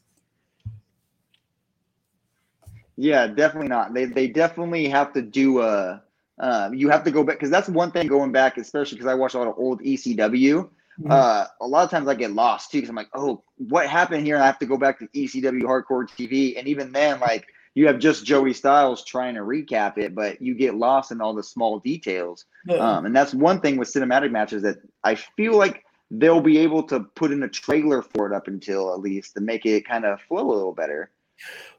[2.97, 3.93] Yeah, definitely not.
[3.93, 6.03] They they definitely have to do a
[6.41, 9.13] um, you have to go back because that's one thing going back, especially because I
[9.13, 10.17] watch a lot of old ECW.
[10.17, 11.11] Mm-hmm.
[11.11, 14.25] Uh, a lot of times I get lost too because I'm like, oh, what happened
[14.25, 14.35] here?
[14.35, 17.87] And I have to go back to ECW Hardcore TV, and even then, like you
[17.87, 21.43] have just Joey Styles trying to recap it, but you get lost in all the
[21.43, 22.45] small details.
[22.69, 26.83] Um, and that's one thing with cinematic matches that I feel like they'll be able
[26.83, 30.05] to put in a trailer for it up until at least to make it kind
[30.05, 31.11] of flow a little better.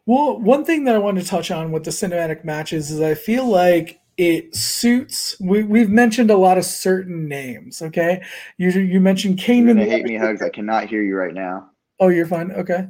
[0.07, 3.15] Well, one thing that I wanted to touch on with the cinematic matches is I
[3.15, 8.23] feel like it suits we, we've mentioned a lot of certain names okay
[8.59, 11.71] you you mentioned Kane and hate me hugs i cannot hear you right now
[12.01, 12.89] oh you're fine okay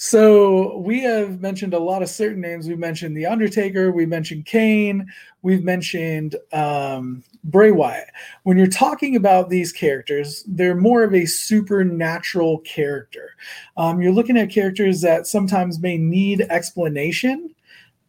[0.00, 2.68] So we have mentioned a lot of certain names.
[2.68, 5.04] We mentioned The Undertaker, we mentioned Kane,
[5.42, 8.08] we've mentioned um, Bray Wyatt.
[8.44, 13.30] When you're talking about these characters, they're more of a supernatural character.
[13.76, 17.52] Um, you're looking at characters that sometimes may need explanation,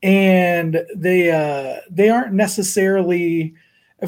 [0.01, 3.55] and they uh, they aren't necessarily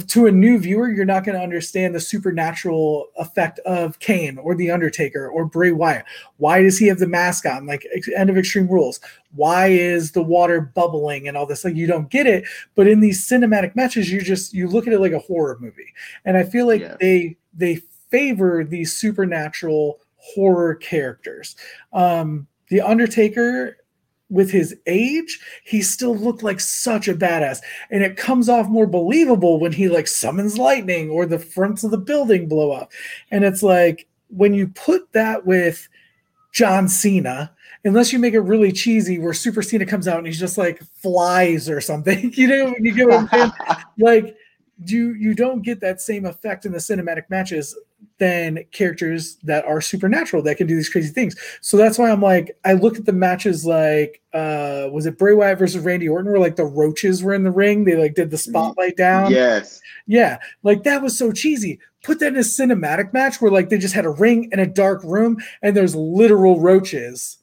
[0.07, 4.55] to a new viewer, you're not going to understand the supernatural effect of Kane or
[4.55, 6.05] The Undertaker or Bray Wyatt.
[6.37, 7.65] Why does he have the mask on?
[7.65, 8.99] Like end of Extreme Rules.
[9.35, 11.65] Why is the water bubbling and all this?
[11.65, 12.45] Like you don't get it.
[12.75, 15.93] But in these cinematic matches, you just you look at it like a horror movie.
[16.23, 16.95] And I feel like yeah.
[16.99, 21.55] they they favor these supernatural horror characters.
[21.91, 23.77] Um, the Undertaker
[24.31, 27.59] with his age, he still looked like such a badass.
[27.91, 31.91] And it comes off more believable when he like summons lightning or the fronts of
[31.91, 32.91] the building blow up.
[33.29, 35.87] And it's like when you put that with
[36.53, 37.51] John Cena,
[37.83, 40.81] unless you make it really cheesy where Super Cena comes out and he's just like
[41.01, 43.51] flies or something, you know, you get what I'm
[43.99, 44.37] like
[44.85, 47.77] you you don't get that same effect in the cinematic matches
[48.21, 51.35] than characters that are supernatural that can do these crazy things.
[51.61, 55.33] So that's why I'm like, I look at the matches like, uh, was it Bray
[55.33, 57.83] Wyatt versus Randy Orton, where like the roaches were in the ring?
[57.83, 59.31] They like did the spotlight down.
[59.31, 59.81] Yes.
[60.05, 60.37] Yeah.
[60.61, 61.79] Like that was so cheesy.
[62.03, 64.67] Put that in a cinematic match where like they just had a ring in a
[64.67, 67.39] dark room and there's literal roaches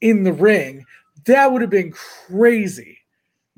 [0.00, 0.86] in the ring.
[1.26, 2.99] That would have been crazy.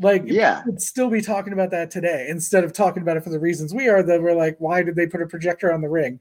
[0.00, 3.30] Like, yeah, would still be talking about that today instead of talking about it for
[3.30, 4.02] the reasons we are.
[4.02, 6.20] That we're like, why did they put a projector on the ring?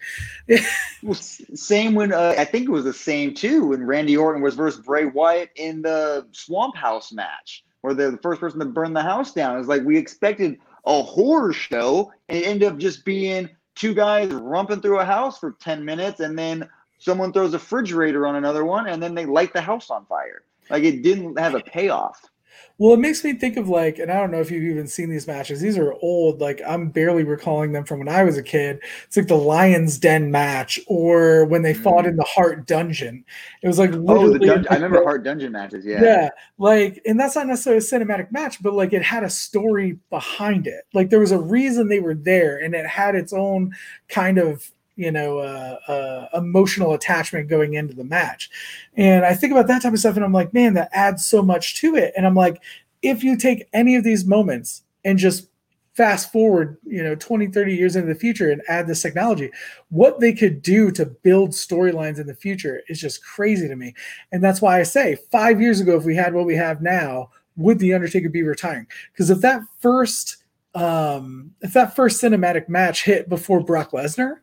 [1.04, 4.56] well, same when uh, I think it was the same too when Randy Orton was
[4.56, 9.02] versus Bray Wyatt in the Swamp House match, where the first person to burn the
[9.02, 9.58] house down.
[9.58, 14.32] It's like we expected a horror show, and it ended up just being two guys
[14.32, 16.68] rumping through a house for ten minutes, and then
[17.00, 20.44] someone throws a refrigerator on another one, and then they light the house on fire.
[20.70, 22.31] Like it didn't have a payoff.
[22.78, 25.10] Well, it makes me think of like, and I don't know if you've even seen
[25.10, 25.62] these matches.
[25.62, 26.42] These are old.
[26.42, 28.80] Like I'm barely recalling them from when I was a kid.
[29.06, 31.84] It's like the Lions Den match, or when they mm.
[31.84, 33.24] fought in the Hart Dungeon.
[33.62, 35.86] It was like oh, the dun- I remember Hart Dungeon matches.
[35.86, 36.30] Yeah, yeah.
[36.58, 40.66] Like, and that's not necessarily a cinematic match, but like it had a story behind
[40.66, 40.86] it.
[40.94, 43.74] Like there was a reason they were there, and it had its own
[44.08, 48.50] kind of you know uh, uh, emotional attachment going into the match.
[48.96, 51.42] And i think about that type of stuff and i'm like man that adds so
[51.42, 52.14] much to it.
[52.16, 52.62] And i'm like
[53.02, 55.48] if you take any of these moments and just
[55.94, 59.52] fast forward you know 20 30 years into the future and add this technology
[59.90, 63.94] what they could do to build storylines in the future is just crazy to me.
[64.32, 67.30] And that's why i say five years ago if we had what we have now
[67.58, 68.88] would the undertaker be retiring?
[69.12, 70.38] Because if that first
[70.74, 74.38] um if that first cinematic match hit before brock lesnar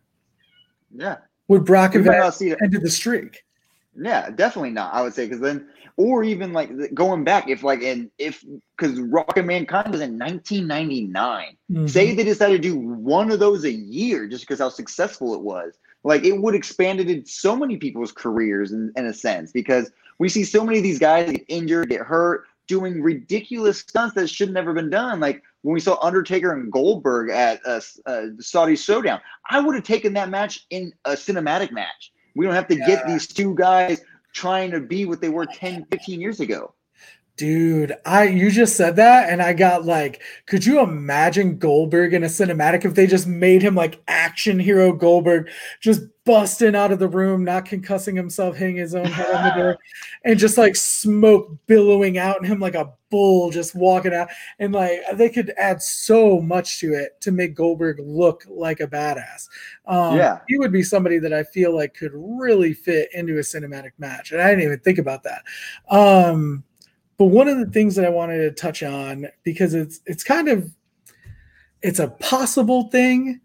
[0.94, 1.18] yeah.
[1.48, 3.44] Would Brock have ended the streak?
[4.00, 4.92] Yeah, definitely not.
[4.94, 8.44] I would say because then, or even like going back, if like and if
[8.76, 11.56] because Rock and Mankind was in 1999.
[11.70, 11.86] Mm-hmm.
[11.86, 15.40] Say they decided to do one of those a year just because how successful it
[15.40, 15.74] was.
[16.04, 20.28] Like it would expanded in so many people's careers in, in a sense because we
[20.28, 24.52] see so many of these guys get injured, get hurt, doing ridiculous stunts that should
[24.52, 25.18] never been done.
[25.18, 29.84] Like when we saw Undertaker and Goldberg at uh, uh, Saudi Showdown, I would have
[29.84, 32.12] taken that match in a cinematic match.
[32.36, 32.86] We don't have to yeah.
[32.86, 34.00] get these two guys
[34.34, 36.74] trying to be what they were 10, 15 years ago.
[37.38, 42.24] Dude, I you just said that and I got like, could you imagine Goldberg in
[42.24, 45.48] a cinematic if they just made him like action hero Goldberg,
[45.80, 49.54] just busting out of the room, not concussing himself, hitting his own head on the
[49.54, 49.78] door,
[50.24, 54.28] and just like smoke billowing out and him like a bull just walking out.
[54.58, 58.88] And like they could add so much to it to make Goldberg look like a
[58.88, 59.48] badass.
[59.86, 63.42] Um, yeah, he would be somebody that I feel like could really fit into a
[63.42, 64.32] cinematic match.
[64.32, 65.44] And I didn't even think about that.
[65.88, 66.64] Um,
[67.18, 70.48] but one of the things that I wanted to touch on because it's it's kind
[70.48, 70.72] of
[71.82, 73.40] it's a possible thing.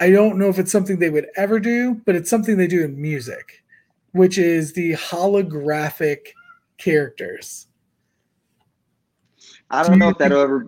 [0.00, 2.84] I don't know if it's something they would ever do, but it's something they do
[2.84, 3.62] in music,
[4.10, 6.18] which is the holographic
[6.78, 7.68] characters.
[9.70, 10.66] I don't do know if that'll ever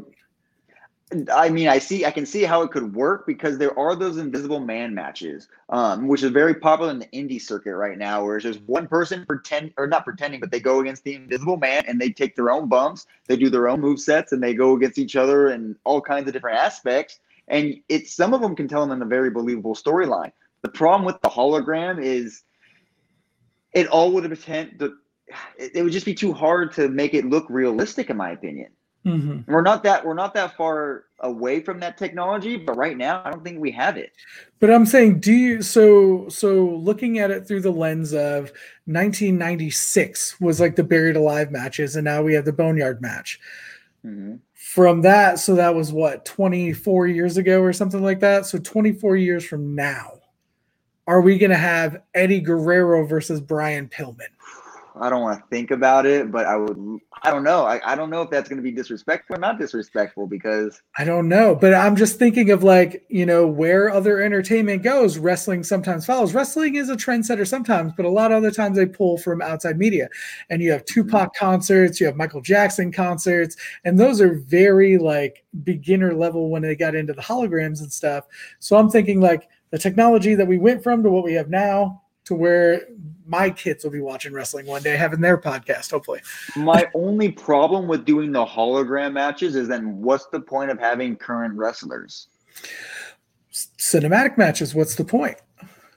[1.33, 4.18] I mean, I see, I can see how it could work because there are those
[4.18, 8.40] invisible man matches, um, which is very popular in the indie circuit right now, where
[8.40, 12.00] there's one person pretend or not pretending, but they go against the invisible man and
[12.00, 14.98] they take their own bumps, they do their own move sets, and they go against
[14.98, 17.20] each other in all kinds of different aspects.
[17.48, 20.33] And it's some of them can tell them in a very believable storyline.
[20.62, 22.42] The problem with the hologram is
[23.72, 24.96] it all would have pretend the
[25.59, 28.70] it would just be too hard to make it look realistic, in my opinion.
[29.07, 29.53] Mm-hmm.
[29.53, 33.31] We're not that we're not that far away from that technology, but right now I
[33.31, 34.12] don't think we have it.
[34.61, 38.53] But I'm saying, do you so so looking at it through the lens of
[38.87, 43.38] 1996 was like the buried alive matches, and now we have the boneyard match.
[44.05, 44.37] Mm-hmm.
[44.55, 48.47] From that, so that was what 24 years ago or something like that.
[48.47, 50.14] So 24 years from now,
[51.07, 54.34] are we going to have Eddie Guerrero versus Brian Pillman?
[55.01, 57.01] I don't want to think about it, but I would.
[57.23, 57.65] I don't know.
[57.65, 61.05] I, I don't know if that's going to be disrespectful or not disrespectful because I
[61.05, 61.55] don't know.
[61.55, 65.19] But I'm just thinking of like you know where other entertainment goes.
[65.19, 66.33] Wrestling sometimes follows.
[66.33, 69.79] Wrestling is a trendsetter sometimes, but a lot of other times they pull from outside
[69.79, 70.09] media.
[70.49, 71.45] And you have Tupac mm-hmm.
[71.45, 76.77] concerts, you have Michael Jackson concerts, and those are very like beginner level when they
[76.77, 78.27] got into the holograms and stuff.
[78.61, 82.03] So I'm thinking like the technology that we went from to what we have now
[82.27, 82.83] to where
[83.27, 86.21] my kids will be watching wrestling one day, having their podcast, hopefully.
[86.57, 91.17] my only problem with doing the hologram matches is then what's the point of having
[91.17, 92.29] current wrestlers?
[93.53, 95.39] Cinematic matches, what's the point?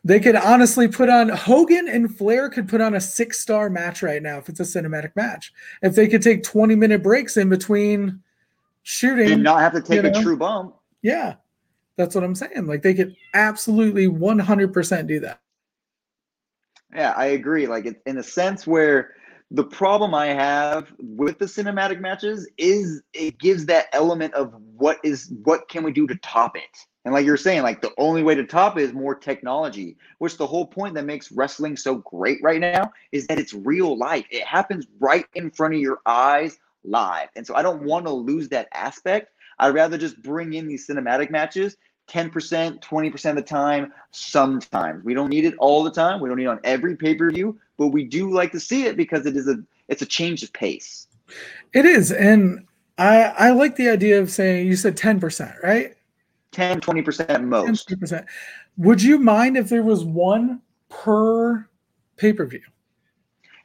[0.03, 4.01] They could honestly put on Hogan and Flair could put on a six star match
[4.01, 5.51] right now if it's a cinematic match.
[5.81, 8.21] If they could take 20 minute breaks in between
[8.83, 10.75] shooting and not have to take you know, a true bump.
[11.01, 11.35] Yeah.
[11.97, 12.67] That's what I'm saying.
[12.67, 15.41] Like they could absolutely 100% do that.
[16.93, 17.67] Yeah, I agree.
[17.67, 19.11] Like it, in a sense where
[19.51, 24.99] the problem I have with the cinematic matches is it gives that element of what
[25.03, 26.63] is what can we do to top it.
[27.05, 30.37] And like you're saying, like the only way to top it is more technology, which
[30.37, 34.25] the whole point that makes wrestling so great right now is that it's real life.
[34.29, 37.29] It happens right in front of your eyes live.
[37.37, 39.31] And so I don't want to lose that aspect.
[39.59, 45.03] I'd rather just bring in these cinematic matches 10%, 20% of the time, sometimes.
[45.03, 46.19] We don't need it all the time.
[46.19, 49.25] We don't need it on every pay-per-view, but we do like to see it because
[49.25, 51.07] it is a it's a change of pace.
[51.73, 52.11] It is.
[52.11, 52.65] And
[52.97, 55.95] I I like the idea of saying you said 10%, right?
[56.51, 57.87] 10, 20% most.
[57.87, 58.25] 10, 20%.
[58.77, 61.67] Would you mind if there was one per
[62.15, 62.61] pay-per-view?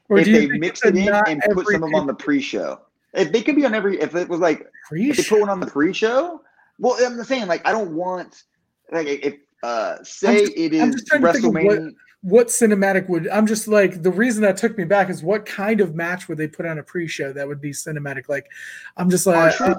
[0.08, 2.80] Or if they mix it in and put some of them on the pre-show.
[3.14, 5.10] If they could be on every if it was like pre-show?
[5.10, 6.42] if they put one on the pre-show,
[6.82, 8.42] well, I'm saying like I don't want
[8.90, 11.92] like if uh say just, it is WrestleMania.
[12.22, 15.80] What, cinematic would I'm just like the reason that took me back is what kind
[15.80, 18.28] of match would they put on a pre-show that would be cinematic?
[18.28, 18.48] Like
[18.96, 19.76] I'm just like uh,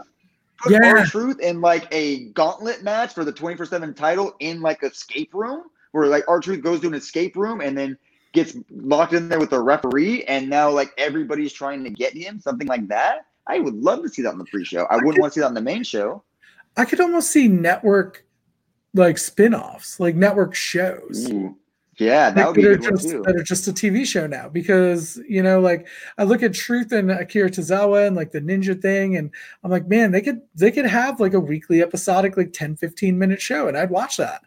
[0.69, 0.99] yeah.
[0.99, 5.63] R-Truth in like a gauntlet match for the 24 7 title in like escape room
[5.91, 7.97] where like R-Truth goes to an escape room and then
[8.31, 12.39] gets locked in there with the referee and now like everybody's trying to get him,
[12.39, 13.25] something like that.
[13.45, 14.85] I would love to see that on the pre-show.
[14.85, 16.23] I, I wouldn't want to see that on the main show.
[16.77, 18.25] I could almost see network
[18.93, 21.31] like spin-offs, like network shows.
[21.31, 21.57] Ooh.
[21.99, 25.43] Yeah, that like, would be just, that are just a TV show now because you
[25.43, 29.29] know, like I look at Truth and Akira Tozawa and like the ninja thing, and
[29.63, 33.19] I'm like, man, they could they could have like a weekly episodic, like 10, 15
[33.19, 34.41] minute show, and I'd watch that.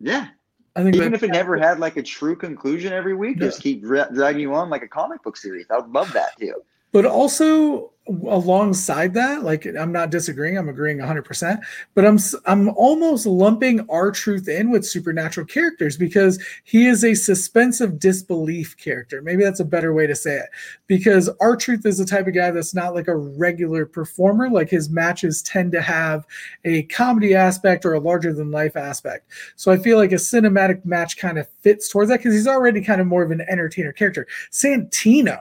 [0.00, 0.28] Yeah.
[0.74, 3.46] I think even if it never had like a true conclusion every week, yeah.
[3.46, 5.66] just keep dra- dragging you on like a comic book series.
[5.70, 6.62] I would love that too.
[6.96, 11.60] But also alongside that, like I'm not disagreeing, I'm agreeing 100%,
[11.94, 17.98] but I'm I'm almost lumping R-Truth in with supernatural characters because he is a suspensive
[17.98, 19.20] disbelief character.
[19.20, 20.46] Maybe that's a better way to say it.
[20.86, 24.88] Because R-Truth is the type of guy that's not like a regular performer, like his
[24.88, 26.24] matches tend to have
[26.64, 29.30] a comedy aspect or a larger than life aspect.
[29.56, 32.80] So I feel like a cinematic match kind of fits towards that because he's already
[32.80, 34.26] kind of more of an entertainer character.
[34.50, 35.40] Santino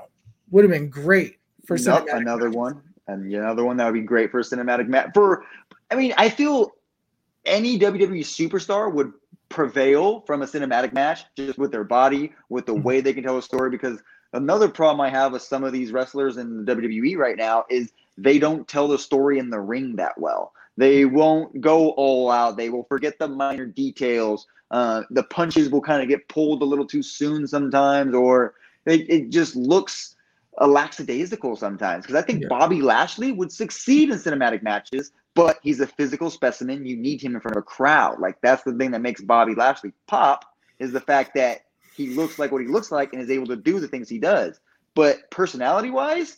[0.52, 4.32] would have been great for nope, another one and another one that would be great
[4.32, 5.10] for a cinematic match.
[5.14, 5.46] For
[5.92, 6.72] I mean, I feel
[7.46, 9.14] any WWE superstar would
[9.50, 12.84] prevail from a cinematic match just with their body, with the mm-hmm.
[12.84, 13.70] way they can tell a story.
[13.70, 14.02] Because
[14.34, 17.92] another problem I have with some of these wrestlers in the WWE right now is
[18.18, 20.54] they don't tell the story in the ring that well.
[20.78, 22.58] They won't go all out.
[22.58, 24.48] They will forget the minor details.
[24.72, 29.10] Uh, the punches will kind of get pulled a little too soon sometimes, or it,
[29.10, 30.15] it just looks
[30.60, 32.48] a lackadaisical sometimes because I think yeah.
[32.48, 36.86] Bobby Lashley would succeed in cinematic matches, but he's a physical specimen.
[36.86, 38.20] You need him in front of a crowd.
[38.20, 40.46] Like that's the thing that makes Bobby Lashley pop
[40.80, 41.66] is the fact that
[41.96, 44.20] he looks like what he looks like and is able to do the things he
[44.20, 44.60] does.
[44.94, 46.38] But personality wise,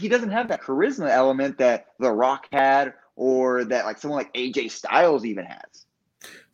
[0.00, 4.34] he doesn't have that charisma element that The Rock had or that like someone like
[4.34, 5.85] AJ Styles even has.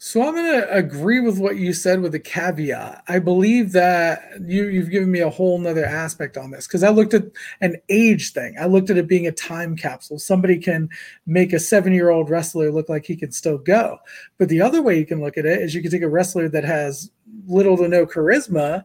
[0.05, 3.05] So I'm going to agree with what you said with a caveat.
[3.07, 6.89] I believe that you you've given me a whole nother aspect on this because I
[6.89, 7.27] looked at
[7.61, 8.57] an age thing.
[8.61, 10.19] I looked at it being a time capsule.
[10.19, 10.89] Somebody can
[11.25, 13.99] make a seven year old wrestler look like he can still go.
[14.39, 16.49] But the other way you can look at it is you can take a wrestler
[16.49, 17.09] that has
[17.47, 18.83] little to no charisma,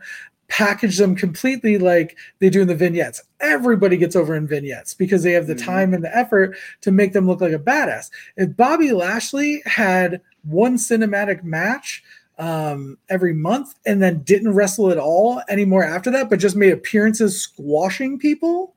[0.49, 3.23] package them completely like they do in the vignettes.
[3.39, 5.65] Everybody gets over in vignettes because they have the Mm-hmm.
[5.65, 8.11] time and the effort to make them look like a badass.
[8.35, 12.03] If Bobby Lashley had one cinematic match
[12.39, 16.71] um, every month and then didn't wrestle at all anymore after that, but just made
[16.71, 18.75] appearances squashing people,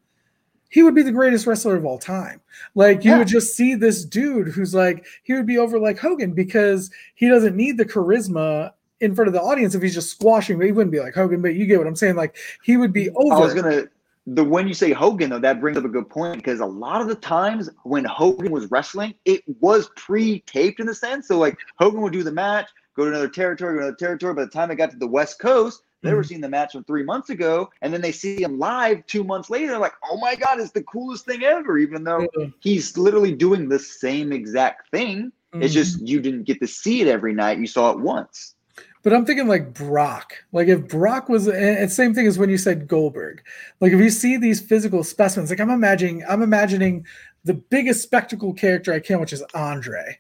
[0.71, 2.41] he would be the greatest wrestler of all time.
[2.75, 3.19] Like you Yeah.
[3.19, 7.29] would just see this dude who's like he would be over like Hogan because he
[7.29, 10.57] doesn't need the charisma in front of the audience if he's just squashing.
[10.59, 11.43] But he wouldn't be like Hogan.
[11.43, 12.17] But you get what I'm saying.
[12.17, 13.35] Like he would be over.
[13.35, 13.89] I was gonna
[14.35, 17.01] the when you say Hogan though, that brings up a good point because a lot
[17.01, 21.27] of the times when Hogan was wrestling, it was pre-taped in the sense.
[21.29, 24.35] So like Hogan would do the match, go to another territory, go to another territory.
[24.35, 26.27] By the time it got to the West Coast, they were Mhm.
[26.29, 29.51] seeing the match from three months ago, and then they see him live two months
[29.51, 29.69] later.
[29.69, 32.27] They're like, "Oh my god, it's the coolest thing ever!" Even though
[32.61, 35.33] he's literally doing the same exact thing.
[35.55, 35.77] It's Mhm.
[35.77, 38.55] just you didn't get to see it every night; you saw it once.
[39.03, 40.35] But I'm thinking like Brock.
[40.53, 43.43] Like if Brock was, and same thing as when you said Goldberg.
[43.81, 47.07] Like if you see these physical specimens, like I'm imagining, I'm imagining
[47.45, 50.19] the biggest spectacle character I can, which is Andre.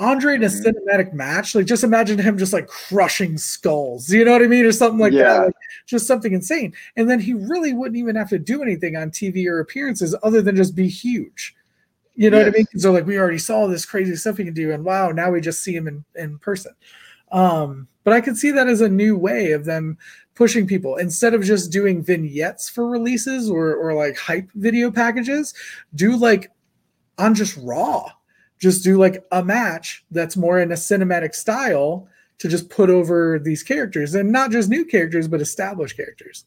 [0.00, 0.64] Andre in a Mhm.
[0.64, 4.64] cinematic match, like just imagine him just like crushing skulls, you know what I mean,
[4.64, 5.24] or something like Yeah.
[5.24, 5.54] that, like,
[5.86, 6.72] just something insane.
[6.96, 10.40] And then he really wouldn't even have to do anything on TV or appearances other
[10.40, 11.54] than just be huge.
[12.14, 12.66] You know what I mean?
[12.76, 15.40] So like we already saw this crazy stuff he can do, and wow, now we
[15.40, 16.72] just see him in in person.
[17.30, 19.98] Um, but I could see that as a new way of them
[20.34, 25.52] pushing people instead of just doing vignettes for releases or or like hype video packages.
[25.94, 26.50] Do like
[27.18, 28.10] on just Raw,
[28.58, 32.08] just do like a match that's more in a cinematic style
[32.38, 36.44] to just put over these characters and not just new characters but established characters.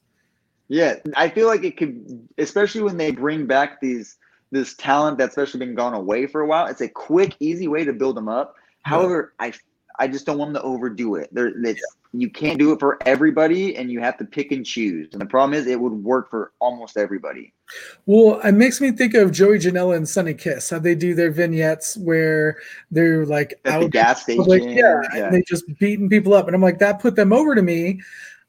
[0.69, 4.17] Yeah, I feel like it could, especially when they bring back these
[4.51, 6.67] this talent that's especially been gone away for a while.
[6.67, 8.55] It's a quick, easy way to build them up.
[8.83, 9.53] However, I
[10.01, 11.29] I just don't want them to overdo it.
[11.31, 11.79] There, it's,
[12.11, 15.09] you can't do it for everybody, and you have to pick and choose.
[15.13, 17.53] And the problem is, it would work for almost everybody.
[18.07, 21.29] Well, it makes me think of Joey Janela and Sonny Kiss, how they do their
[21.29, 22.57] vignettes where
[22.89, 25.29] they're like At the out gas station, like, yeah, yeah.
[25.29, 26.47] they just beating people up.
[26.47, 28.01] And I'm like, that put them over to me,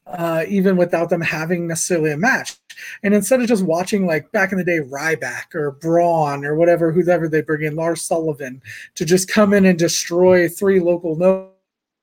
[0.07, 2.57] uh, even without them having necessarily a match.
[3.03, 6.91] And instead of just watching like back in the day, Ryback or Braun or whatever,
[6.91, 8.61] whoever they bring in, Lars Sullivan,
[8.95, 11.49] to just come in and destroy three local no-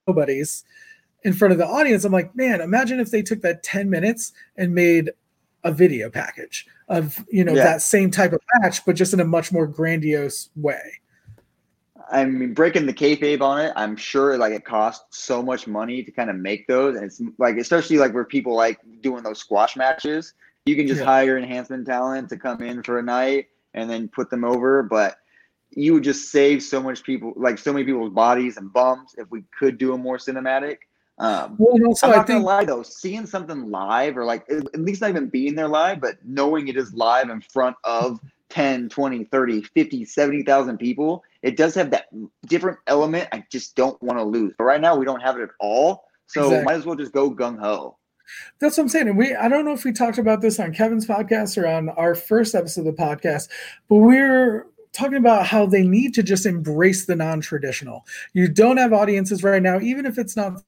[0.07, 0.65] nobodies
[1.23, 4.33] in front of the audience, I'm like, man, imagine if they took that 10 minutes
[4.57, 5.11] and made
[5.65, 7.65] a video package of you know Yeah.
[7.65, 11.01] that same type of match, but just in a much more grandiose way.
[12.11, 16.03] I mean, breaking the kayfabe on it, I'm sure like it costs so much money
[16.03, 19.39] to kind of make those, and it's like especially like where people like doing those
[19.39, 20.35] squash matches,
[20.67, 21.07] you can just Yeah.
[21.07, 25.17] hire enhancement talent to come in for a night and then put them over, but
[25.71, 29.31] you would just save so much people, like so many people's bodies and bums if
[29.31, 30.79] we could do a more cinematic.
[31.19, 34.25] Um, Well, and also I'm I not think gonna lie though, seeing something live or
[34.25, 37.41] like at at least not even being there live, but knowing it is live in
[37.41, 42.07] front of 10, 20, 30, 50, 70,000 people, it does have that
[42.47, 44.55] different element I just don't want to lose.
[44.59, 46.05] But right now we don't have it at all.
[46.27, 46.65] So Exactly.
[46.65, 47.97] might as well just go gung ho.
[48.59, 49.09] That's what I'm saying.
[49.09, 51.89] And we I don't know if we talked about this on Kevin's podcast or on
[51.91, 53.49] our first episode of the podcast,
[53.89, 58.05] but we're talking about how they need to just embrace the non-traditional.
[58.33, 60.63] You don't have audiences right now, even if it's not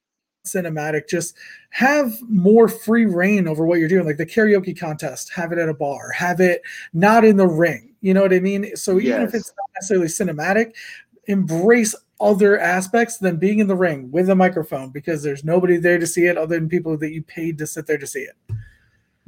[0.46, 1.36] cinematic, just
[1.70, 4.06] have more free reign over what you're doing.
[4.06, 7.94] Like the karaoke contest, have it at a bar, have it not in the ring.
[8.00, 8.76] You know what I mean?
[8.76, 10.74] So even if it's not necessarily cinematic,
[11.26, 15.98] embrace other aspects than being in the ring with a microphone because there's nobody there
[15.98, 18.36] to see it other than people that you paid to sit there to see it.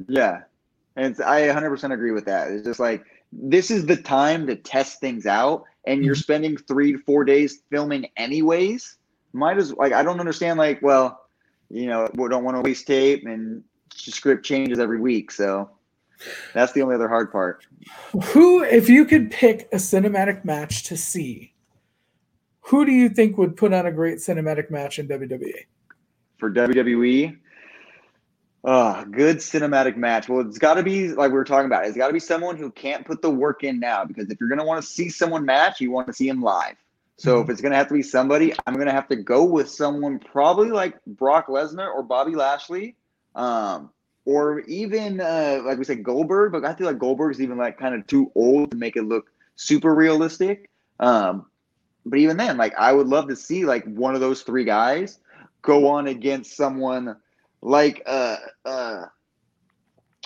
[0.07, 0.41] Yeah.
[0.95, 2.49] And I 100% agree with that.
[2.51, 6.23] It's just like this is the time to test things out, and you're Mhm.
[6.23, 8.97] spending three to four days filming anyways.
[9.33, 11.21] Might as like I don't understand like well,
[11.69, 13.61] you know, we don't want to waste tape and
[13.93, 15.69] script changes every week, so
[16.53, 17.65] that's the only other hard part.
[18.27, 21.51] Who, if you could pick a cinematic match to see,
[22.67, 25.07] who do you think would put on a great cinematic match in?
[25.07, 25.65] WWE?
[26.37, 27.37] for WWE.
[28.63, 30.27] Uh, good cinematic match.
[30.27, 31.85] Well, it's got to be like we were talking about.
[31.85, 34.49] It's got to be someone who can't put the work in now because if you're
[34.49, 36.75] going to want to see someone match, you want to see him live.
[37.17, 39.45] So if it's going to have to be somebody, I'm going to have to go
[39.45, 42.95] with someone probably like Brock Lesnar or Bobby Lashley,
[43.35, 43.91] um,
[44.25, 46.51] or even uh, like we said Goldberg.
[46.51, 49.31] But I feel like Goldberg's even like kind of too old to make it look
[49.55, 50.71] super realistic.
[50.99, 51.45] Um,
[52.05, 55.19] but even then, like I would love to see like one of those three guys
[55.61, 57.15] go on against someone
[57.61, 59.05] like uh uh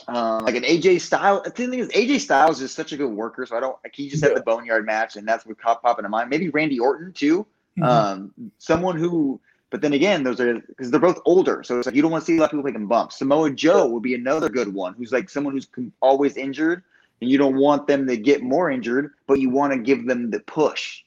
[0.08, 1.44] uh, like an AJ Styles.
[1.44, 3.78] The thing is, AJ Styles is such a good worker, so I don't.
[3.84, 4.36] Like, he just had Yeah.
[4.36, 6.30] the boneyard match, and that's what caught popping in mind.
[6.30, 7.46] Maybe Randy Orton too.
[7.78, 7.86] Mhm.
[7.86, 9.40] Um, someone who
[9.72, 12.24] But then again, those are because they're both older, so it's like you don't want
[12.24, 13.20] to see a lot of people taking bumps.
[13.20, 15.68] Samoa Joe would be another good one, who's like someone who's
[16.02, 16.82] always injured,
[17.22, 20.32] and you don't want them to get more injured, but you want to give them
[20.32, 21.04] the push.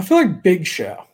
[0.00, 1.04] I feel like Big Show.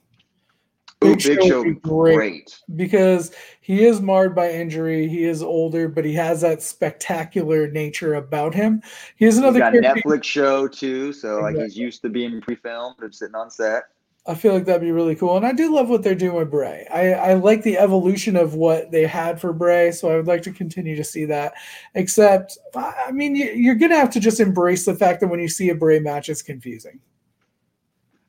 [1.01, 5.09] Big, Ooh, Big Show, Show great, great, because he is marred by injury.
[5.09, 8.81] He is older, but he has that spectacular nature about him.
[9.17, 11.53] He has another he's got Netflix show too, so exactly.
[11.53, 13.87] like he's used to being pre-filmed and sitting on set.
[14.25, 16.51] I feel like that'd be really cool, and I do love what they're doing with
[16.53, 16.87] Bray.
[16.95, 20.43] I, I like the evolution of what they had for Bray, so I would like
[20.43, 21.55] to continue to see that.
[21.97, 25.71] Except, I mean, you're gonna have to just embrace the fact that when you see
[25.71, 27.01] a Bray match, it's confusing.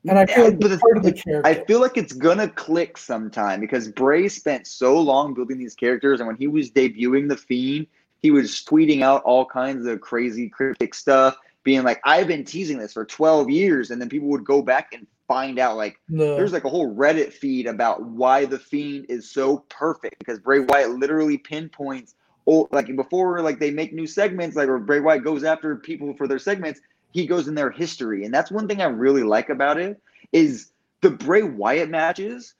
[0.08, 1.46] And I feel like but part of the character.
[1.46, 6.20] I feel like it's gonna click sometime because Bray spent so long building these characters,
[6.20, 7.86] and when he was debuting the Fiend,
[8.22, 12.78] he was tweeting out all kinds of crazy cryptic stuff, being like, "I've been teasing
[12.78, 16.36] this for 12 years," and then people would go back and find out like no.
[16.36, 20.60] there's like a whole Reddit feed about why the Fiend is so perfect because Bray
[20.60, 22.14] Wyatt literally pinpoints.
[22.46, 26.14] Oh, like before, like they make new segments, like or Bray Wyatt goes after people
[26.14, 26.80] for their segments
[27.10, 28.24] he goes in their history.
[28.24, 30.00] And that's one thing I really like about it
[30.32, 32.54] is the Bray Wyatt matches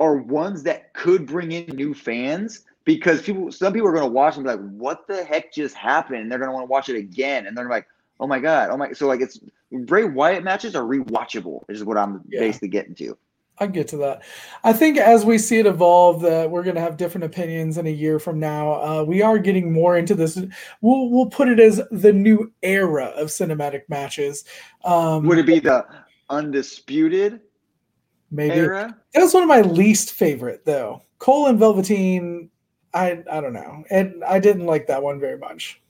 [0.00, 4.10] are ones that could bring in new fans because people some people are going to
[4.10, 6.20] watch and be like, what the heck just happened?
[6.22, 7.46] And they're going to want to watch it again.
[7.46, 7.86] And they're like,
[8.18, 8.92] oh my God, oh my.
[8.92, 9.38] So like it's
[9.70, 12.40] Bray Wyatt matches are rewatchable, is what I'm yeah.
[12.40, 13.16] basically getting to.
[13.58, 14.22] I get to that.
[14.64, 17.86] I think as we see it evolve, that we're going to have different opinions in
[17.86, 18.72] a year from now.
[18.82, 20.36] Uh, we are getting more into this.
[20.80, 24.44] We'll we'll put it as the new era of cinematic matches.
[24.84, 25.86] Um, Would it be the
[26.30, 27.40] undisputed
[28.30, 28.96] maybe era?
[29.14, 31.02] That was one of my least favorite, though.
[31.18, 32.48] Cole and Velveteen.
[32.94, 35.80] I I don't know, and I didn't like that one very much.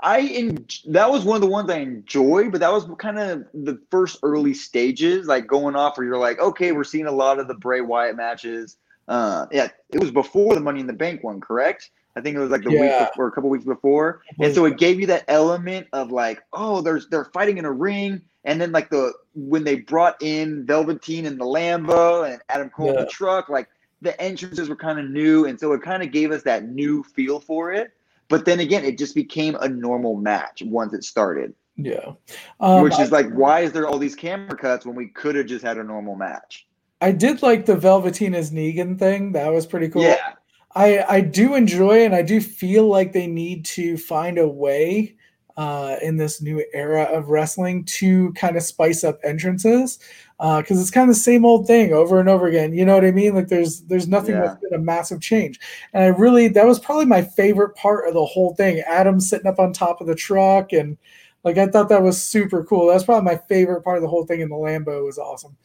[0.00, 3.46] I en- that was one of the ones I enjoyed, but that was kind of
[3.52, 7.38] the first early stages, like going off where you're like, okay, we're seeing a lot
[7.38, 8.76] of the Bray Wyatt matches.
[9.08, 11.90] Uh, yeah, it was before the Money in the Bank one, correct?
[12.14, 13.00] I think it was like the yeah.
[13.00, 16.42] week before, a couple weeks before, and so it gave you that element of like,
[16.52, 20.66] oh, there's they're fighting in a ring, and then like the when they brought in
[20.66, 22.92] Velveteen and the Lambo and Adam Cole yeah.
[22.92, 23.68] in the truck, like
[24.02, 27.02] the entrances were kind of new, and so it kind of gave us that new
[27.02, 27.92] feel for it.
[28.28, 31.54] But then again, it just became a normal match once it started.
[31.76, 32.12] Yeah.
[32.60, 35.36] Um, Which is I, like, why is there all these camera cuts when we could
[35.36, 36.66] have just had a normal match?
[37.00, 39.32] I did like the Velveteen as Negan thing.
[39.32, 40.02] That was pretty cool.
[40.02, 40.34] Yeah.
[40.74, 45.16] I, I do enjoy and I do feel like they need to find a way
[45.56, 49.98] uh, in this new era of wrestling to kind of spice up entrances
[50.38, 52.72] because uh, it's kind of the same old thing over and over again.
[52.72, 53.34] You know what I mean?
[53.34, 54.42] Like there's there's nothing yeah.
[54.42, 55.58] that's been a massive change.
[55.92, 58.80] And I really that was probably my favorite part of the whole thing.
[58.86, 60.96] Adam sitting up on top of the truck and
[61.42, 62.86] like I thought that was super cool.
[62.86, 64.42] That's probably my favorite part of the whole thing.
[64.42, 65.56] And the Lambo was awesome.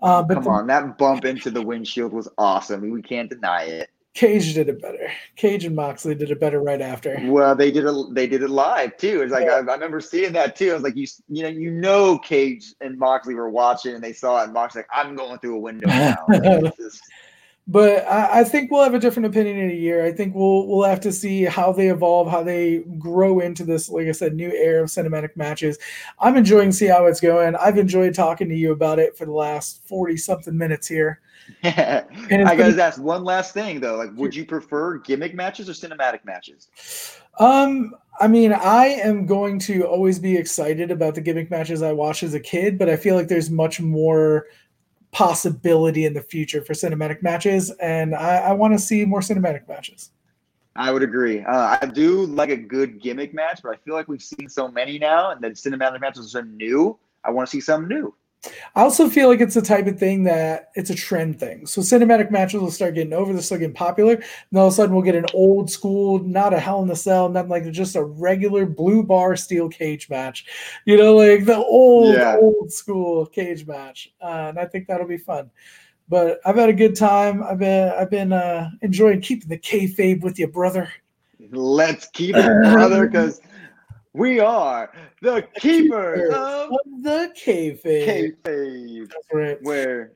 [0.00, 2.90] Uh, but Come the, on, that bump into the windshield was awesome.
[2.90, 3.90] We can't deny it.
[4.16, 5.12] Cage did it better.
[5.36, 7.18] Cage and Moxley did it better right after.
[7.24, 8.14] Well, they did it.
[8.14, 9.20] They did it live too.
[9.20, 9.56] It's like yeah.
[9.56, 10.70] I, I, remember seeing that too.
[10.70, 14.14] I was like, you, you know, you know, Cage and Moxley were watching and they
[14.14, 14.44] saw it.
[14.44, 16.16] And Moxley like, I'm going through a window now.
[16.28, 16.72] Like,
[17.68, 20.04] but I, I, think we'll have a different opinion in a year.
[20.04, 23.90] I think we'll we'll have to see how they evolve, how they grow into this,
[23.90, 25.76] like I said, new era of cinematic matches.
[26.20, 27.54] I'm enjoying see how it's going.
[27.56, 31.20] I've enjoyed talking to you about it for the last forty something minutes here.
[31.64, 32.04] I
[32.56, 33.96] gotta ask one last thing though.
[33.96, 36.68] Like, would you prefer gimmick matches or cinematic matches?
[37.38, 41.92] Um, I mean, I am going to always be excited about the gimmick matches I
[41.92, 44.46] watched as a kid, but I feel like there's much more
[45.12, 49.68] possibility in the future for cinematic matches, and I, I want to see more cinematic
[49.68, 50.10] matches.
[50.74, 51.42] I would agree.
[51.42, 54.68] Uh, I do like a good gimmick match, but I feel like we've seen so
[54.68, 56.98] many now, and then cinematic matches are new.
[57.24, 58.14] I want to see something new.
[58.74, 61.66] I also feel like it's the type of thing that it's a trend thing.
[61.66, 64.76] So cinematic matches will start getting over, they'll start getting popular, and all of a
[64.76, 67.96] sudden we'll get an old school, not a Hell in the Cell, nothing like just
[67.96, 70.44] a regular blue bar steel cage match.
[70.84, 72.36] You know, like the old yeah.
[72.36, 75.50] old school cage match, uh, and I think that'll be fun.
[76.08, 77.42] But I've had a good time.
[77.42, 80.92] I've been I've been uh, enjoying keeping the kayfabe with you, brother.
[81.50, 83.40] Let's keep it, brother, because
[84.16, 84.90] we are
[85.20, 86.70] the keepers of
[87.02, 88.36] the kayfabe.
[88.44, 89.08] Kayfabe.
[89.08, 89.62] That's right.
[89.62, 90.12] Where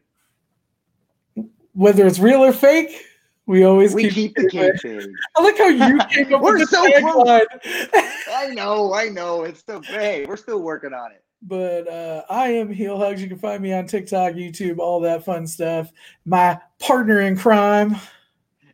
[1.74, 3.04] whether it's real or fake,
[3.46, 5.12] we always we keep, keep the kayfabe.
[5.36, 7.40] I like how you came up we're with so close.
[8.32, 9.44] I know, I know.
[9.44, 11.22] It's still hey, we're still working on it.
[11.42, 13.22] But uh, I am Heel Hugs.
[13.22, 15.90] You can find me on TikTok, YouTube, all that fun stuff.
[16.26, 17.96] My partner in crime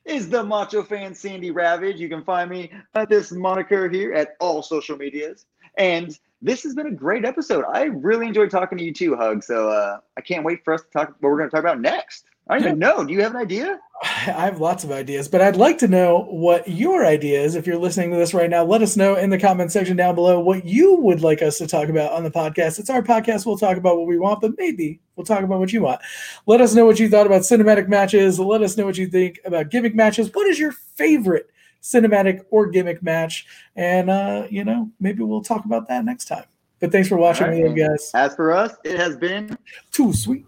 [0.07, 2.01] is the Macho Fan Sandy Ravage.
[2.01, 5.47] You can find me at this moniker here at all social medias.
[5.79, 7.65] And this has been a great episode.
[7.73, 9.43] I really enjoyed talking to you too, Hug.
[9.43, 11.81] So uh, I can't wait for us to talk what we're going to talk about
[11.81, 12.27] next.
[12.49, 13.05] I don't know.
[13.05, 13.81] Do you have an idea?
[14.03, 17.55] I have lots of ideas, but I'd like to know what your idea is.
[17.55, 20.15] If you're listening to this right now, let us know in the comment section down
[20.15, 22.79] below what you would like us to talk about on the podcast.
[22.79, 23.47] It's our podcast.
[23.47, 26.03] We'll talk about what we want, but maybe we'll talk about what you want.
[26.45, 28.39] Let us know what you thought about cinematic matches.
[28.39, 30.31] Let us know what you think about gimmick matches.
[30.35, 31.49] What is your favorite
[31.83, 33.47] cinematic or gimmick match?
[33.77, 36.45] And, uh, you know, maybe we'll talk about that next time.
[36.81, 38.11] But thanks for watching, right, guys.
[38.13, 39.57] As for us, it has been
[39.91, 40.45] too sweet.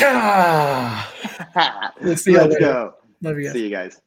[2.00, 2.94] Let's see Let's go.
[3.20, 3.52] Love you guys.
[3.52, 4.00] See you guys.